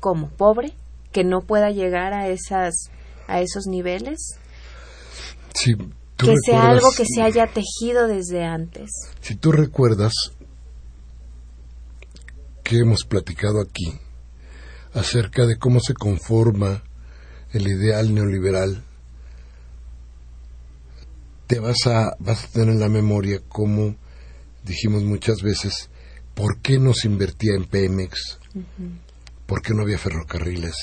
[0.00, 0.72] como pobre,
[1.12, 2.90] que no pueda llegar a esas
[3.28, 4.38] a esos niveles.
[6.16, 8.88] que sea algo que se haya tejido desde antes.
[9.20, 10.14] Si tú recuerdas
[12.64, 13.92] que hemos platicado aquí
[14.94, 16.82] acerca de cómo se conforma
[17.52, 18.82] el ideal neoliberal
[21.52, 23.94] te vas a, vas a tener en la memoria como
[24.64, 25.90] dijimos muchas veces,
[26.32, 28.38] ¿por qué no se invertía en Pemex?
[29.44, 30.74] ¿Por qué no había ferrocarriles?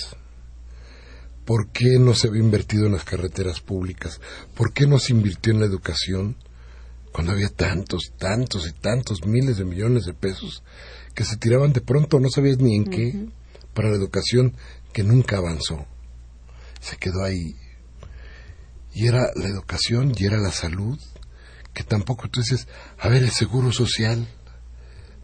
[1.43, 4.21] ¿Por qué no se había invertido en las carreteras públicas?
[4.53, 6.35] ¿Por qué no se invirtió en la educación?
[7.11, 10.61] Cuando había tantos, tantos y tantos miles de millones de pesos
[11.15, 13.27] que se tiraban de pronto, no sabías ni en qué,
[13.73, 14.53] para la educación
[14.93, 15.87] que nunca avanzó.
[16.79, 17.55] Se quedó ahí
[18.93, 20.99] y era la educación y era la salud,
[21.73, 22.67] que tampoco tú dices,
[22.97, 24.27] a ver, el seguro social,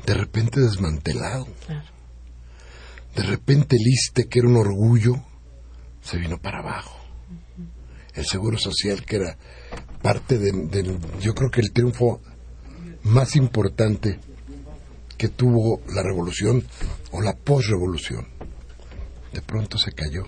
[0.06, 1.48] de repente desmantelado.
[3.16, 5.16] De repente el ISTE, que era un orgullo,
[6.02, 7.00] se vino para abajo.
[8.14, 9.38] El seguro social, que era
[10.02, 10.70] parte del,
[11.20, 12.22] yo creo que el triunfo
[13.04, 14.20] más importante
[15.18, 16.64] que tuvo la revolución
[17.12, 18.28] o la posrevolución,
[19.34, 20.24] de pronto se cayó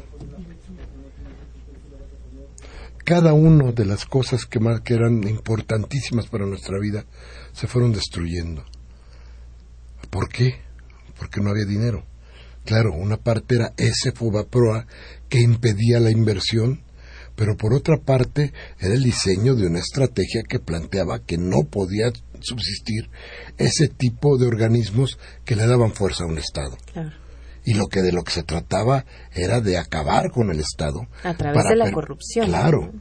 [3.07, 7.05] cada una de las cosas que, más, que eran importantísimas para nuestra vida
[7.53, 8.65] se fueron destruyendo.
[10.09, 10.55] ¿Por qué?
[11.17, 12.03] Porque no había dinero.
[12.65, 14.87] Claro, una parte era ese FOBAPROA
[15.29, 16.81] que impedía la inversión,
[17.37, 22.11] pero por otra parte era el diseño de una estrategia que planteaba que no podía
[22.41, 23.09] subsistir
[23.57, 26.75] ese tipo de organismos que le daban fuerza a un Estado.
[26.91, 27.26] Claro
[27.67, 29.03] y lo que de lo que se trataba
[29.33, 31.05] era de acabar con el Estado.
[31.21, 32.47] A través de la corrupción.
[32.47, 32.93] Claro,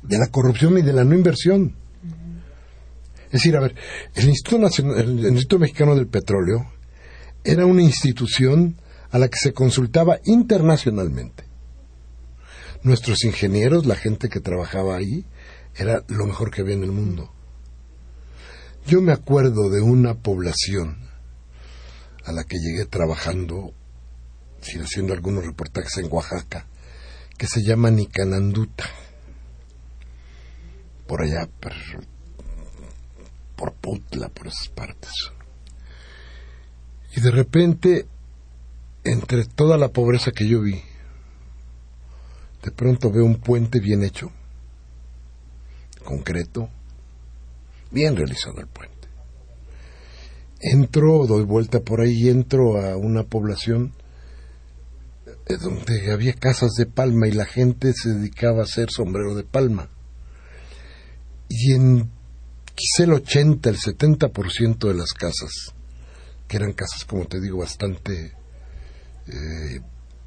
[0.00, 1.74] de la corrupción y de la no inversión.
[3.26, 3.74] Es decir, a ver,
[4.14, 6.70] el Instituto, el Instituto Mexicano del Petróleo
[7.42, 11.42] era una institución a la que se consultaba internacionalmente.
[12.84, 15.26] Nuestros ingenieros, la gente que trabajaba ahí,
[15.74, 17.32] era lo mejor que había en el mundo.
[18.86, 21.03] Yo me acuerdo de una población
[22.24, 23.72] a la que llegué trabajando,
[24.60, 26.66] haciendo algunos reportajes en Oaxaca,
[27.36, 28.84] que se llama Nicananduta,
[31.06, 31.72] por allá, por,
[33.56, 35.12] por Putla, por esas partes.
[37.16, 38.08] Y de repente
[39.04, 40.82] entre toda la pobreza que yo vi,
[42.62, 44.32] de pronto veo un puente bien hecho,
[46.04, 46.70] concreto,
[47.90, 48.93] bien realizado el puente.
[50.60, 53.92] Entro, doy vuelta por ahí, entro a una población
[55.46, 59.44] eh, donde había casas de palma y la gente se dedicaba a hacer sombrero de
[59.44, 59.90] palma.
[61.48, 62.10] Y en
[62.74, 65.74] quizá el 80, el 70% de las casas,
[66.48, 68.32] que eran casas, como te digo, bastante
[69.26, 69.80] eh,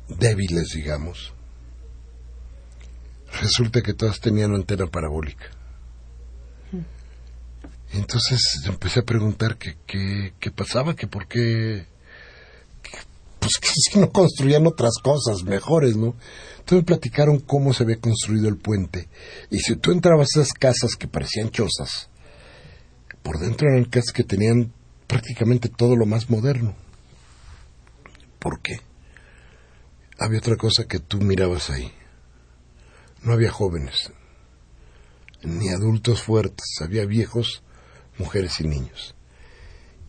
[0.07, 1.33] débiles, digamos,
[3.41, 5.45] resulta que todas tenían antena parabólica.
[7.93, 11.87] Entonces empecé a preguntar qué, qué pasaba, que por qué,
[13.39, 16.15] pues que si no construían otras cosas mejores, ¿no?
[16.59, 19.07] Entonces me platicaron cómo se había construido el puente.
[19.49, 22.09] Y si tú entrabas a esas casas que parecían chozas,
[23.23, 24.73] por dentro eran casas que tenían
[25.07, 26.75] prácticamente todo lo más moderno.
[28.39, 28.81] ¿Por qué?
[30.19, 31.91] Había otra cosa que tú mirabas ahí.
[33.23, 34.11] No había jóvenes,
[35.41, 37.63] ni adultos fuertes, había viejos,
[38.17, 39.15] mujeres y niños.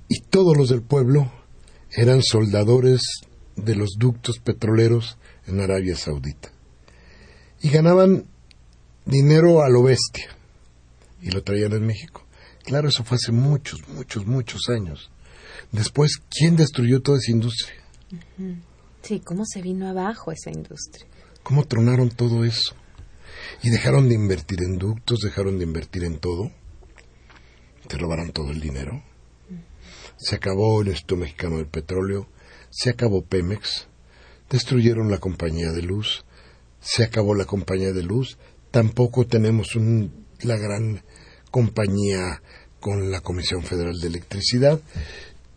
[0.09, 1.31] Y todos los del pueblo
[1.91, 3.03] eran soldadores
[3.57, 6.51] de los ductos petroleros en Arabia Saudita.
[7.61, 8.25] Y ganaban
[9.05, 10.29] dinero a lo bestia.
[11.21, 12.25] Y lo traían en México.
[12.65, 15.11] Claro, eso fue hace muchos, muchos, muchos años.
[15.73, 17.75] Después, ¿quién destruyó toda esa industria?
[19.03, 21.07] Sí, ¿cómo se vino abajo esa industria?
[21.43, 22.75] ¿Cómo tronaron todo eso?
[23.63, 26.53] Y dejaron de invertir en ductos, dejaron de invertir en todo.
[27.89, 29.03] Te robaron todo el dinero.
[30.17, 32.29] Se acabó el Instituto Mexicano del Petróleo,
[32.71, 33.87] se acabó Pemex,
[34.51, 36.25] destruyeron la compañía de luz,
[36.81, 38.37] se acabó la compañía de luz,
[38.71, 41.03] tampoco tenemos un, la gran
[41.51, 42.43] compañía
[42.81, 44.81] con la Comisión Federal de Electricidad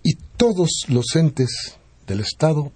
[0.04, 1.78] y todos los entes
[2.08, 2.72] del Estado,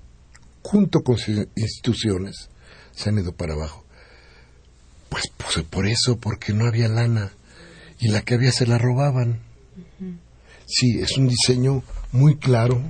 [0.61, 2.49] junto con sus instituciones,
[2.91, 3.83] se han ido para abajo.
[5.09, 7.31] Pues, pues por eso, porque no había lana
[7.99, 9.44] y la que había se la robaban.
[10.65, 12.81] Sí, es un diseño muy claro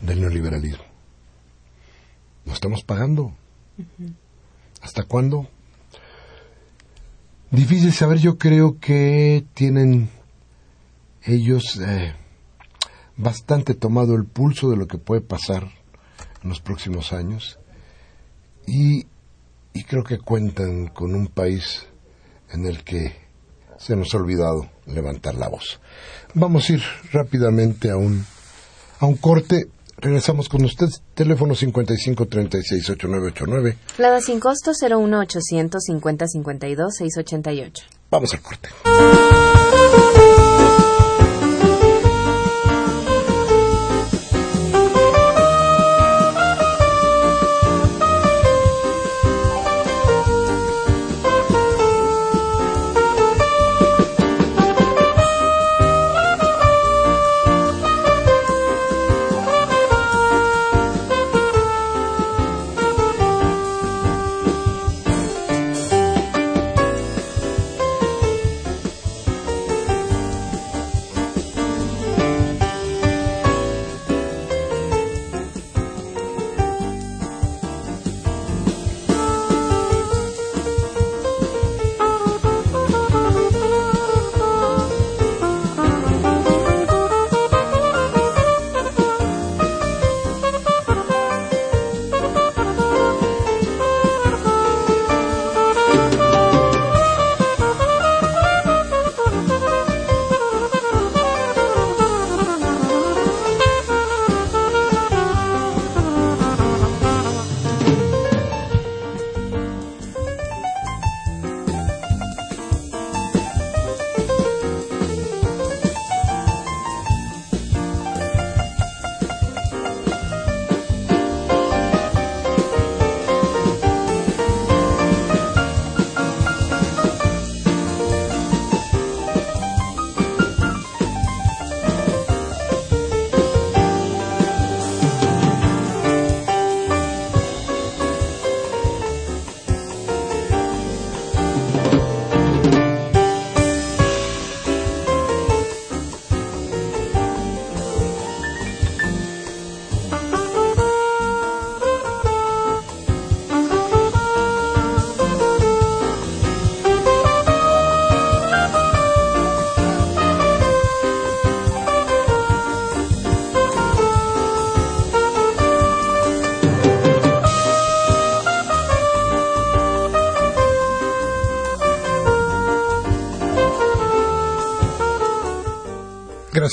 [0.00, 0.84] del neoliberalismo.
[2.44, 3.34] Lo estamos pagando.
[4.80, 5.48] ¿Hasta cuándo?
[7.52, 10.08] Difícil saber, yo creo que tienen
[11.22, 12.14] ellos eh,
[13.16, 15.70] bastante tomado el pulso de lo que puede pasar
[16.42, 17.60] en los próximos años
[18.66, 19.06] y,
[19.72, 21.86] y creo que cuentan con un país
[22.50, 23.21] en el que
[23.82, 25.80] se nos ha olvidado levantar la voz.
[26.34, 28.24] Vamos a ir rápidamente a un,
[29.00, 29.66] a un corte.
[29.98, 30.88] Regresamos con usted.
[31.14, 33.76] Teléfono 55368989.
[33.86, 37.84] Flada sin costo 01800 50 52 688.
[38.10, 38.68] Vamos al corte.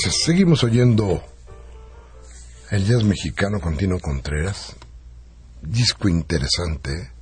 [0.08, 1.22] Seguimos oyendo
[2.70, 4.74] el jazz mexicano con Tino Contreras.
[5.60, 7.12] Disco interesante.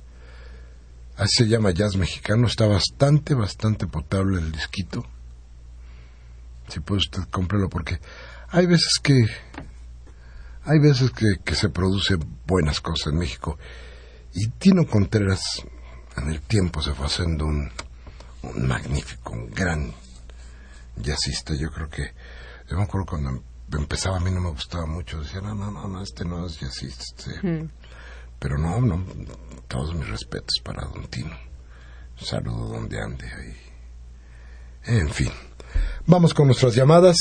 [1.17, 2.47] Así se llama jazz mexicano.
[2.47, 5.05] Está bastante, bastante potable el disquito.
[6.69, 7.99] Si puede usted cómprelo porque
[8.47, 9.25] hay veces que
[10.63, 12.15] hay veces que, que se produce
[12.45, 13.57] buenas cosas en México.
[14.33, 15.41] Y Tino Contreras
[16.15, 17.69] en el tiempo se fue haciendo un,
[18.43, 19.93] un magnífico, un gran
[20.95, 21.55] jazzista.
[21.55, 22.13] Yo creo que,
[22.69, 23.43] yo me acuerdo cuando
[23.77, 25.21] empezaba a mí no me gustaba mucho.
[25.21, 27.03] Decía, no, no, no, no este no es jazzista.
[27.03, 27.67] Este".
[28.39, 29.03] Pero no, no,
[29.67, 31.35] todos mis respetos para Don Tino.
[32.19, 33.55] Un saludo donde ande ahí.
[34.85, 35.31] En fin.
[36.05, 37.17] Vamos con nuestras llamadas.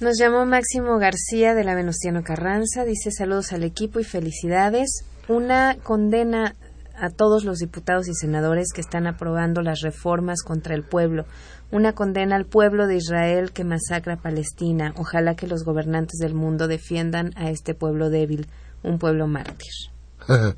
[0.00, 2.84] Nos llamó Máximo García de la Venustiano Carranza.
[2.84, 5.04] Dice saludos al equipo y felicidades.
[5.28, 6.54] Una condena
[6.96, 11.24] a todos los diputados y senadores que están aprobando las reformas contra el pueblo.
[11.70, 14.94] Una condena al pueblo de Israel que masacra a Palestina.
[14.96, 18.46] Ojalá que los gobernantes del mundo defiendan a este pueblo débil,
[18.82, 19.72] un pueblo mártir.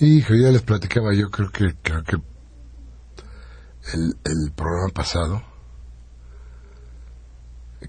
[0.00, 2.16] Hijo, ya les platicaba, yo creo que, creo que
[3.94, 5.42] el, el programa pasado,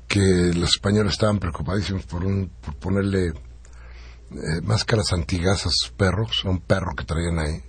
[0.07, 3.33] que los españoles estaban preocupadísimos por, un, por ponerle
[4.31, 7.63] eh, máscaras antigas a sus perros, a un perro que traían ahí.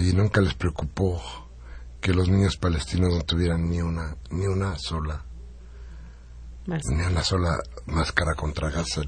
[0.00, 1.20] Y nunca les preocupó
[2.00, 5.24] que los niños palestinos no tuvieran ni una, ni una sola,
[6.66, 9.02] ni una sola máscara contra Gaza,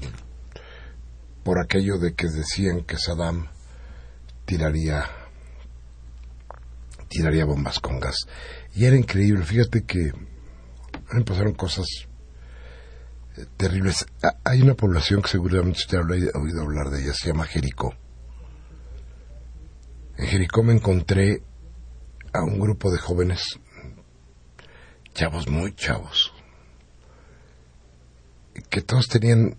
[1.43, 3.47] por aquello de que decían que Saddam
[4.45, 5.05] tiraría
[7.07, 8.15] tiraría bombas con gas.
[8.73, 10.11] Y era increíble, fíjate que
[11.11, 11.85] me pasaron cosas
[13.57, 14.05] terribles.
[14.23, 17.95] Ah, Hay una población que seguramente usted ha oído hablar de ella, se llama Jericó.
[20.17, 21.41] En Jericó me encontré
[22.33, 23.59] a un grupo de jóvenes,
[25.13, 26.33] chavos muy chavos,
[28.69, 29.57] que todos tenían,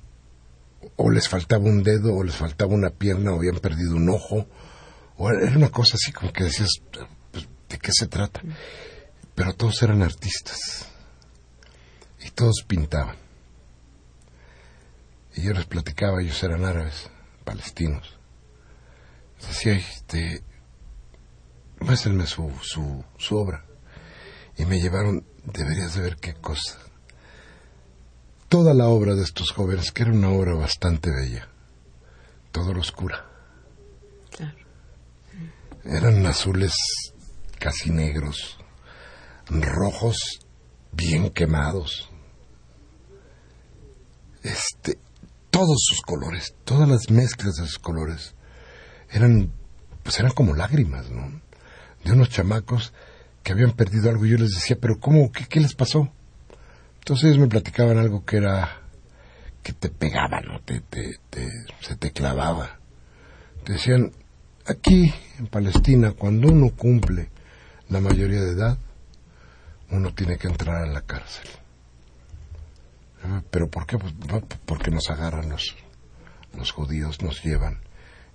[0.96, 4.46] o les faltaba un dedo, o les faltaba una pierna, o habían perdido un ojo,
[5.16, 6.70] o era una cosa así como que decías,
[7.30, 8.40] pues, ¿de qué se trata?
[9.34, 10.86] Pero todos eran artistas,
[12.24, 13.16] y todos pintaban.
[15.34, 17.10] Y yo les platicaba, ellos eran árabes,
[17.44, 18.18] palestinos.
[19.40, 20.42] Decía, este,
[21.80, 23.64] muéstrenme su, su, su obra.
[24.56, 26.78] Y me llevaron, deberías de ver qué cosa.
[28.48, 31.48] Toda la obra de estos jóvenes, que era una obra bastante bella,
[32.50, 33.26] todo lo oscura.
[34.30, 34.58] Claro.
[35.84, 36.74] Eran azules
[37.58, 38.58] casi negros,
[39.48, 40.40] rojos
[40.92, 42.10] bien quemados.
[44.42, 44.98] Este,
[45.52, 48.34] todos sus colores, todas las mezclas de sus colores
[49.10, 49.52] eran,
[50.02, 51.40] pues eran como lágrimas, ¿no?
[52.02, 52.92] De unos chamacos
[53.42, 55.30] que habían perdido algo y yo les decía, pero ¿cómo?
[55.30, 56.10] ¿Qué, qué les pasó?
[57.00, 58.80] Entonces ellos me platicaban algo que era,
[59.62, 60.60] que te pegaba, ¿no?
[60.62, 61.48] Te, te, te,
[61.80, 62.80] se te clavaba.
[63.66, 64.10] Decían,
[64.66, 67.28] aquí en Palestina, cuando uno cumple
[67.90, 68.78] la mayoría de edad,
[69.90, 71.46] uno tiene que entrar a la cárcel.
[73.50, 73.98] ¿Pero por qué?
[73.98, 74.14] Pues,
[74.64, 75.76] porque nos agarran los,
[76.56, 77.80] los judíos, nos llevan.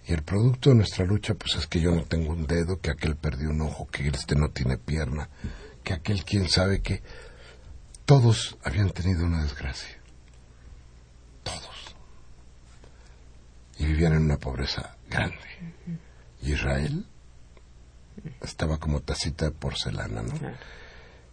[0.08, 2.92] Y el producto de nuestra lucha, pues es que yo no tengo un dedo, que
[2.92, 5.30] aquel perdió un ojo, que este no tiene pierna,
[5.84, 7.02] que aquel quién sabe que...
[8.06, 9.98] Todos habían tenido una desgracia.
[11.44, 11.94] Todos.
[13.80, 15.36] Y vivían en una pobreza grande.
[16.42, 17.06] Y Israel
[18.42, 20.34] estaba como tacita de porcelana, ¿no?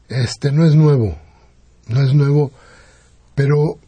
[0.08, 1.16] Este no es nuevo,
[1.86, 2.50] no es nuevo,
[3.34, 3.78] pero,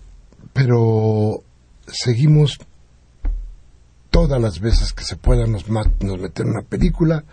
[0.53, 1.43] pero
[1.87, 2.59] seguimos
[4.11, 7.25] todas las veces que se pueda nos, nos meter una película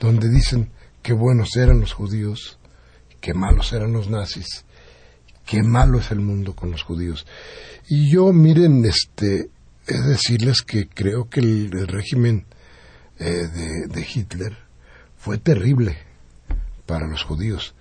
[0.00, 0.70] donde dicen
[1.02, 2.58] qué buenos eran los judíos,
[3.20, 4.64] qué malos eran los nazis,
[5.44, 7.26] qué malo es el mundo con los judíos.
[7.88, 9.50] Y yo, miren, este,
[9.86, 12.46] es decirles que creo que el, el régimen
[13.18, 14.56] eh, de, de Hitler
[15.16, 15.98] fue terrible
[16.86, 17.74] para los judíos,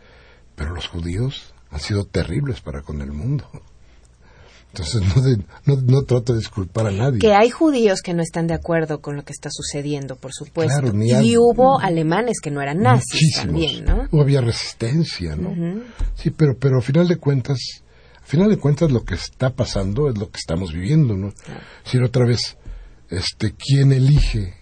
[0.55, 3.49] pero los judíos han sido terribles para con el mundo.
[4.73, 7.19] Entonces no, de- no, no trato de disculpar a nadie.
[7.19, 10.79] Que hay judíos que no están de acuerdo con lo que está sucediendo, por supuesto.
[10.81, 14.07] Claro, ni y hubo alemanes que no eran nazis también, ¿no?
[14.11, 15.53] O había resistencia, ¿no?
[16.15, 17.57] Sí, pero, pero a final de cuentas,
[18.21, 21.33] a final de cuentas lo que está pasando es lo que estamos viviendo, ¿no?
[21.83, 22.57] Si otra vez,
[23.09, 24.53] este, ¿quién elige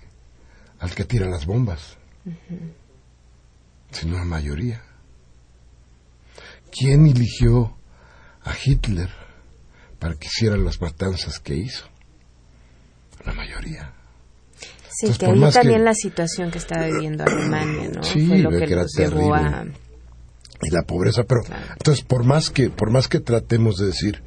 [0.80, 1.98] al que tira las bombas?
[3.92, 4.82] Sino la mayoría.
[6.72, 7.76] ¿Quién eligió
[8.44, 9.10] a Hitler
[10.00, 11.86] para que hiciera las matanzas que hizo?
[13.26, 13.94] La mayoría.
[14.90, 18.04] Sí, Entonces, que ahí también que- la situación que estaba viviendo Alemania, ¿no?
[18.04, 19.66] Sí, Fue lo que que era llevó a,
[20.62, 21.42] y la pobreza, pero
[21.72, 24.22] entonces por más que por más que tratemos de decir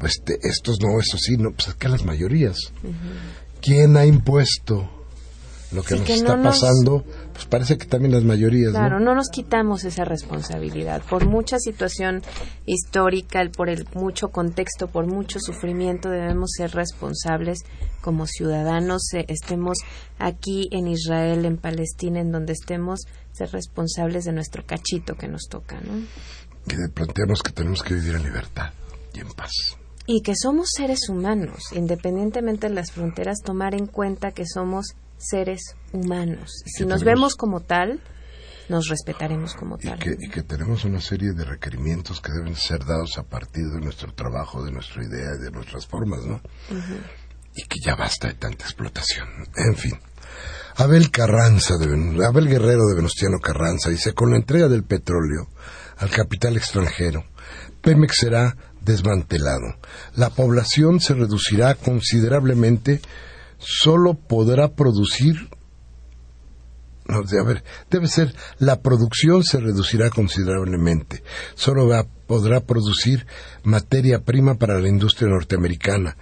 [0.00, 2.56] pues estos no, estos sí, no, pues que las mayorías.
[3.60, 4.97] ¿Quién ha impuesto
[5.70, 7.04] lo que nos está pasando?
[7.32, 8.72] Pues parece que también las mayorías.
[8.72, 9.14] Claro, ¿no?
[9.14, 11.02] nos quitamos esa responsabilidad.
[11.08, 12.22] Por mucha situación
[12.64, 17.58] histórica, por el mucho contexto, por mucho sufrimiento, debemos ser responsables
[18.00, 19.78] como ciudadanos, eh, estemos
[20.18, 23.00] aquí en Israel, en Palestina, en donde estemos,
[23.32, 26.06] ser responsables de nuestro cachito que nos toca, ¿no?
[26.66, 28.72] Que planteamos que tenemos que vivir en libertad
[29.12, 29.52] y en paz.
[30.06, 35.60] Y que somos seres humanos, independientemente de las fronteras, tomar en cuenta que somos seres
[35.92, 36.62] humanos.
[36.66, 38.00] Si nos vemos como tal,
[38.68, 39.98] nos respetaremos como tal.
[40.00, 44.12] y que, tenemos una serie de requerimientos que deben ser dados a partir de nuestro
[44.12, 46.40] trabajo, de nuestra idea y de nuestras formas, ¿no?
[47.54, 49.28] Y que ya basta de tanta explotación.
[49.56, 49.98] En fin.
[50.76, 55.48] Abel Carranza, de, Abel Guerrero de Venustiano Carranza dice, con la entrega del petróleo
[55.96, 57.24] al capital extranjero,
[57.80, 59.76] Pemex será desmantelado.
[60.14, 63.00] La población se reducirá considerablemente,
[63.58, 65.48] solo podrá producir
[67.08, 71.22] no, a ver, debe ser la producción se reducirá considerablemente.
[71.54, 71.88] Solo
[72.26, 73.26] podrá producir
[73.62, 76.18] materia prima para la industria norteamericana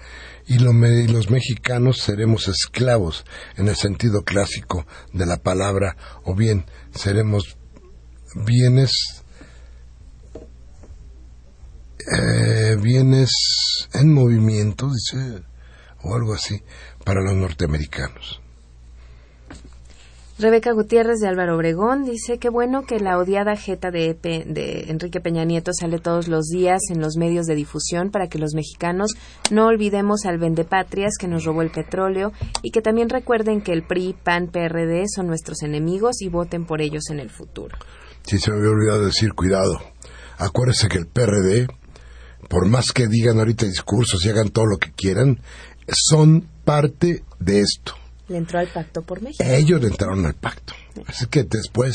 [0.47, 3.25] y, y, los mexicanos seremos esclavos
[3.57, 7.57] en el sentido clásico de la palabra o bien seremos
[8.47, 9.25] bienes
[12.07, 13.31] eh, bienes
[13.93, 15.43] en movimiento, dice,
[16.07, 16.63] o algo así,
[17.05, 18.41] para los norteamericanos.
[20.39, 25.19] Rebeca Gutiérrez de Álvaro Obregón dice que bueno que la odiada jeta de, de, Enrique
[25.19, 29.13] Peña Nieto sale todos los días en los medios de difusión para que los mexicanos
[29.51, 32.33] no olvidemos al vendepatrias que nos robó el petróleo
[32.63, 36.83] y que también recuerden que el PRI, PAN, PRD son nuestros enemigos y voten por
[36.83, 37.75] ellos en el futuro.
[38.25, 39.81] Sí, se me había olvidado decir, cuidado.
[40.37, 41.67] Acuérdese que el PRD
[42.49, 45.41] por más que digan ahorita discursos y hagan todo lo que quieran,
[45.89, 47.95] son parte de esto.
[48.29, 49.45] Le entró al pacto por México.
[49.45, 50.75] Ellos le entraron al pacto.
[51.07, 51.95] Así que después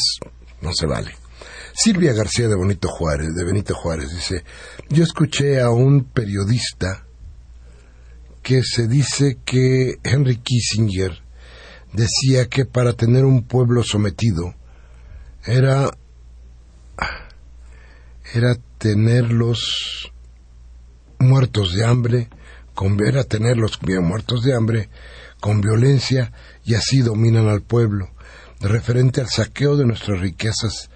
[0.62, 1.12] no se vale.
[1.74, 4.44] Silvia García de Benito Juárez, de Benito Juárez dice,
[4.90, 7.06] yo escuché a un periodista
[8.44, 11.22] que se dice que Henry Kissinger
[11.94, 14.56] decía que para tener un pueblo sometido
[15.46, 15.90] era
[18.34, 20.12] era tenerlos
[21.20, 22.30] muertos de hambre,
[22.74, 24.90] con ver a tenerlos bien muertos de hambre,
[25.40, 26.32] con violencia,
[26.64, 28.10] y así dominan al pueblo.
[28.60, 30.92] referente al saqueo de nuestras riquezas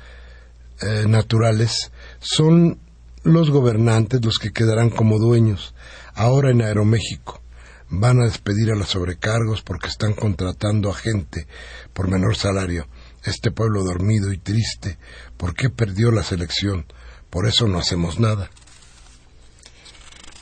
[0.82, 2.80] eh, naturales, son
[3.24, 5.74] los gobernantes los que quedarán como dueños.
[6.14, 7.42] Ahora en Aeroméxico
[7.90, 11.48] van a despedir a los sobrecargos porque están contratando a gente
[11.94, 12.88] por menor salario.
[13.24, 15.00] Este pueblo dormido y triste,
[15.38, 16.86] ¿por qué perdió la selección?
[17.30, 18.50] Por eso no hacemos nada.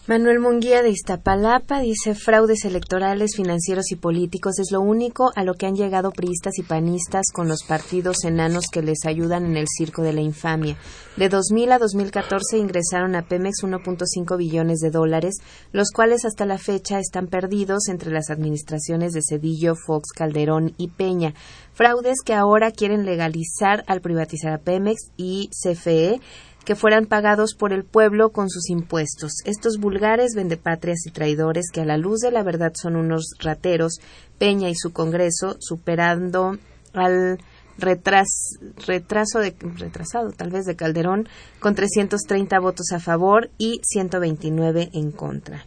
[0.06, 5.54] Manuel Munguía de Iztapalapa dice fraudes electorales, financieros y políticos es lo único a lo
[5.54, 9.66] que han llegado priistas y panistas con los partidos enanos que les ayudan en el
[9.66, 10.76] circo de la infamia.
[11.16, 15.38] De 2000 a 2014 ingresaron a Pemex 1.5 billones de dólares,
[15.72, 20.90] los cuales hasta la fecha están perdidos entre las administraciones de Cedillo, Fox, Calderón y
[20.90, 21.34] Peña.
[21.72, 26.20] Fraudes que ahora quieren legalizar al privatizar a Pemex y CFE
[26.66, 29.34] que fueran pagados por el pueblo con sus impuestos.
[29.46, 34.00] Estos vulgares vendepatrias y traidores que a la luz de la verdad son unos rateros,
[34.38, 36.58] Peña y su Congreso, superando
[36.94, 37.40] al
[37.78, 41.28] retraso de, retrasado tal vez de Calderón
[41.60, 45.66] con 330 votos a favor y 129 en contra.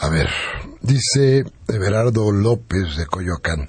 [0.00, 0.28] A ver,
[0.80, 3.68] dice Everardo López de Coyoacán.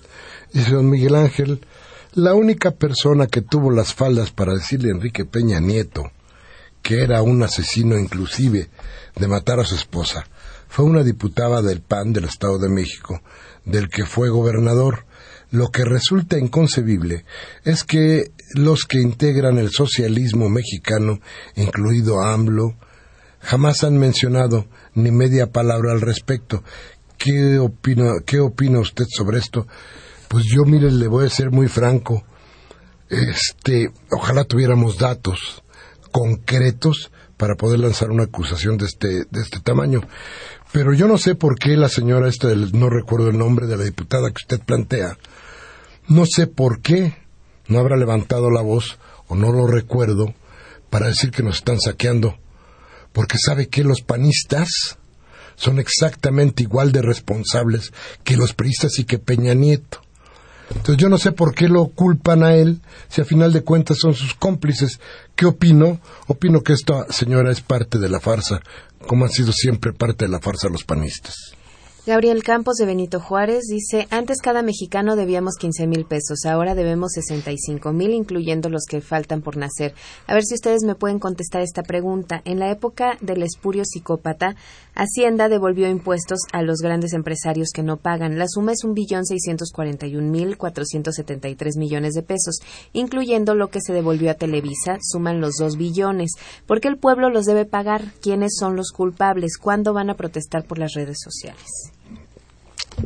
[0.53, 1.61] Dice don Miguel Ángel,
[2.13, 6.11] la única persona que tuvo las faldas para decirle a Enrique Peña Nieto
[6.81, 8.69] que era un asesino inclusive
[9.15, 10.25] de matar a su esposa
[10.67, 13.21] fue una diputada del PAN del Estado de México,
[13.65, 15.05] del que fue gobernador.
[15.49, 17.25] Lo que resulta inconcebible
[17.63, 21.19] es que los que integran el socialismo mexicano,
[21.55, 22.75] incluido AMLO,
[23.39, 26.63] jamás han mencionado ni media palabra al respecto.
[27.17, 29.65] ¿Qué opina, qué opina usted sobre esto?
[30.29, 32.23] Pues yo, mire, le voy a ser muy franco.
[33.09, 35.63] Este, ojalá tuviéramos datos
[36.11, 40.01] concretos para poder lanzar una acusación de este, de este tamaño.
[40.71, 43.83] Pero yo no sé por qué la señora esta, no recuerdo el nombre de la
[43.83, 45.17] diputada que usted plantea,
[46.07, 47.15] no sé por qué
[47.67, 50.35] no habrá levantado la voz, o no lo recuerdo,
[50.91, 52.37] para decir que nos están saqueando.
[53.13, 54.97] Porque sabe que los panistas
[55.55, 57.91] son exactamente igual de responsables
[58.23, 60.01] que los priistas y que Peña Nieto.
[60.69, 63.97] Entonces yo no sé por qué lo culpan a él, si a final de cuentas
[63.99, 64.99] son sus cómplices.
[65.35, 65.99] ¿Qué opino?
[66.27, 68.61] Opino que esta señora es parte de la farsa,
[69.07, 71.35] como han sido siempre parte de la farsa los panistas.
[72.09, 77.11] Gabriel Campos de Benito Juárez dice, antes cada mexicano debíamos 15 mil pesos, ahora debemos
[77.11, 79.93] 65 mil, incluyendo los que faltan por nacer.
[80.25, 82.41] A ver si ustedes me pueden contestar esta pregunta.
[82.45, 84.55] En la época del espurio psicópata,
[84.95, 88.39] Hacienda devolvió impuestos a los grandes empresarios que no pagan.
[88.39, 92.15] La suma es un billón seiscientos cuarenta y un mil cuatrocientos setenta y tres millones
[92.15, 92.57] de pesos,
[92.91, 96.31] incluyendo lo que se devolvió a Televisa, suman los dos billones.
[96.65, 98.13] ¿Por qué el pueblo los debe pagar?
[98.19, 99.59] ¿Quiénes son los culpables?
[99.59, 101.98] ¿Cuándo van a protestar por las redes sociales?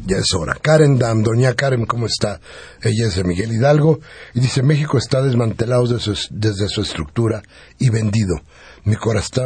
[0.05, 0.57] Ya es hora.
[0.61, 2.39] Karen Dam, doña Karen, ¿cómo está?
[2.81, 3.99] Ella es de Miguel Hidalgo
[4.33, 7.43] y dice, México está desmantelado desde su, estructura
[7.79, 8.35] y vendido.
[8.85, 8.95] Mi,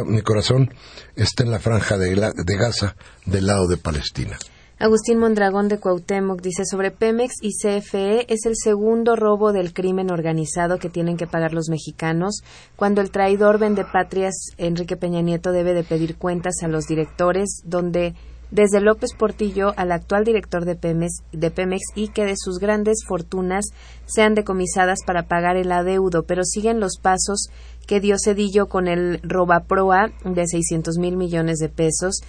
[0.06, 0.74] mi corazón
[1.16, 2.96] está en la franja de, de Gaza
[3.26, 4.38] del lado de Palestina.
[4.80, 10.08] Agustín Mondragón de Cuauhtémoc dice sobre Pemex y CFE es el segundo robo del crimen
[10.12, 12.44] organizado que tienen que pagar los mexicanos
[12.76, 17.60] cuando el traidor vende patrias Enrique Peña Nieto debe de pedir cuentas a los directores
[17.64, 18.14] donde
[18.50, 23.04] desde López Portillo al actual director de Pemex, de Pemex y que de sus grandes
[23.06, 23.66] fortunas
[24.06, 27.48] sean decomisadas para pagar el adeudo, pero siguen los pasos
[27.86, 32.20] que dio Cedillo con el Robaproa de 600 mil millones de pesos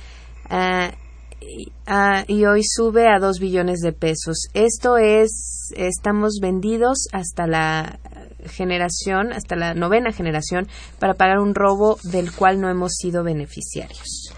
[0.50, 0.92] ah,
[1.86, 4.48] ah, y hoy sube a 2 billones de pesos.
[4.54, 8.00] Esto es, estamos vendidos hasta la
[8.46, 10.68] generación, hasta la novena generación,
[11.00, 14.29] para pagar un robo del cual no hemos sido beneficiarios.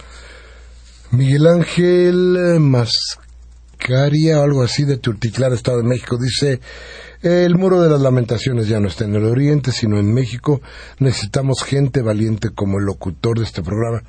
[1.12, 6.62] Miguel Ángel Mascaria o algo así de Turticlar, Estado de México, dice,
[7.22, 10.62] el muro de las lamentaciones ya no está en el oriente, sino en México.
[11.00, 14.04] Necesitamos gente valiente como el locutor de este programa.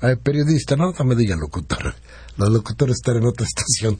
[0.00, 1.94] Ay, periodista, no, no me diga locutor.
[2.38, 3.98] Los locutores están en otra estación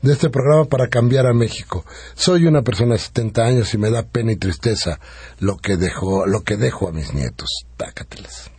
[0.00, 1.84] de este programa para cambiar a México.
[2.14, 4.98] Soy una persona de 70 años y me da pena y tristeza
[5.38, 7.50] lo que dejo, lo que dejo a mis nietos.
[7.76, 8.55] Tácatelas.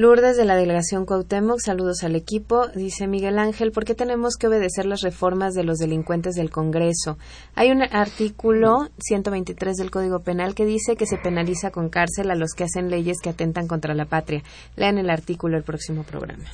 [0.00, 2.68] Lourdes de la delegación Cuauhtémoc, saludos al equipo.
[2.68, 7.18] Dice Miguel Ángel, ¿por qué tenemos que obedecer las reformas de los delincuentes del Congreso?
[7.54, 12.34] Hay un artículo 123 del Código Penal que dice que se penaliza con cárcel a
[12.34, 14.42] los que hacen leyes que atentan contra la patria.
[14.74, 16.44] Lean el artículo el próximo programa.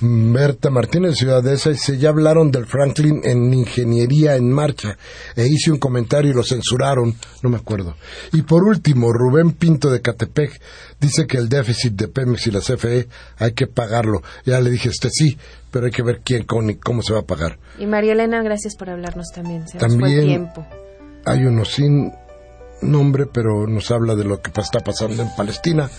[0.00, 4.96] Berta Martínez, Ciudad de esa, dice, ya hablaron del Franklin en Ingeniería en Marcha
[5.36, 7.96] e hice un comentario y lo censuraron, no me acuerdo.
[8.32, 10.60] Y por último, Rubén Pinto de Catepec
[11.00, 14.22] dice que el déficit de Pemex y la CFE hay que pagarlo.
[14.46, 15.36] Ya le dije, este sí,
[15.70, 17.58] pero hay que ver quién, cómo, cómo se va a pagar.
[17.78, 19.68] Y María Elena, gracias por hablarnos también.
[19.68, 20.66] Se también tiempo.
[21.26, 22.12] hay uno sin
[22.80, 25.90] nombre, pero nos habla de lo que está pasando en Palestina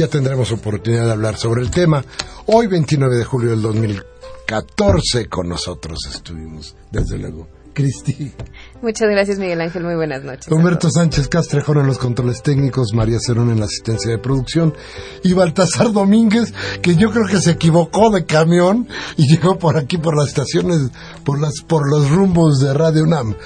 [0.00, 2.02] ya tendremos oportunidad de hablar sobre el tema.
[2.46, 7.46] Hoy, 29 de julio del 2014, con nosotros estuvimos, desde luego.
[7.74, 8.32] Cristi.
[8.80, 9.84] Muchas gracias, Miguel Ángel.
[9.84, 10.50] Muy buenas noches.
[10.50, 14.74] Humberto Sánchez Castrejón en los controles técnicos, María Cerón en la asistencia de producción
[15.22, 18.88] y Baltasar Domínguez, que yo creo que se equivocó de camión
[19.18, 20.90] y llegó por aquí por las estaciones,
[21.24, 23.36] por, las, por los rumbos de Radio UNAM.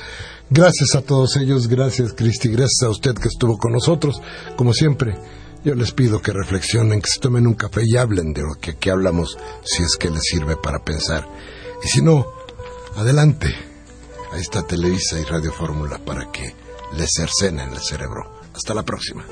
[0.50, 4.22] Gracias a todos ellos, gracias Cristi, gracias a usted que estuvo con nosotros,
[4.57, 5.18] como siempre.
[5.65, 8.73] Yo les pido que reflexionen, que se tomen un café y hablen de lo que
[8.73, 11.27] aquí hablamos, si es que les sirve para pensar.
[11.83, 12.27] Y si no,
[12.97, 13.49] adelante.
[14.33, 16.55] Ahí está Televisa y Radio Fórmula para que
[16.99, 18.41] les cercenen el cerebro.
[18.53, 19.25] Hasta la próxima.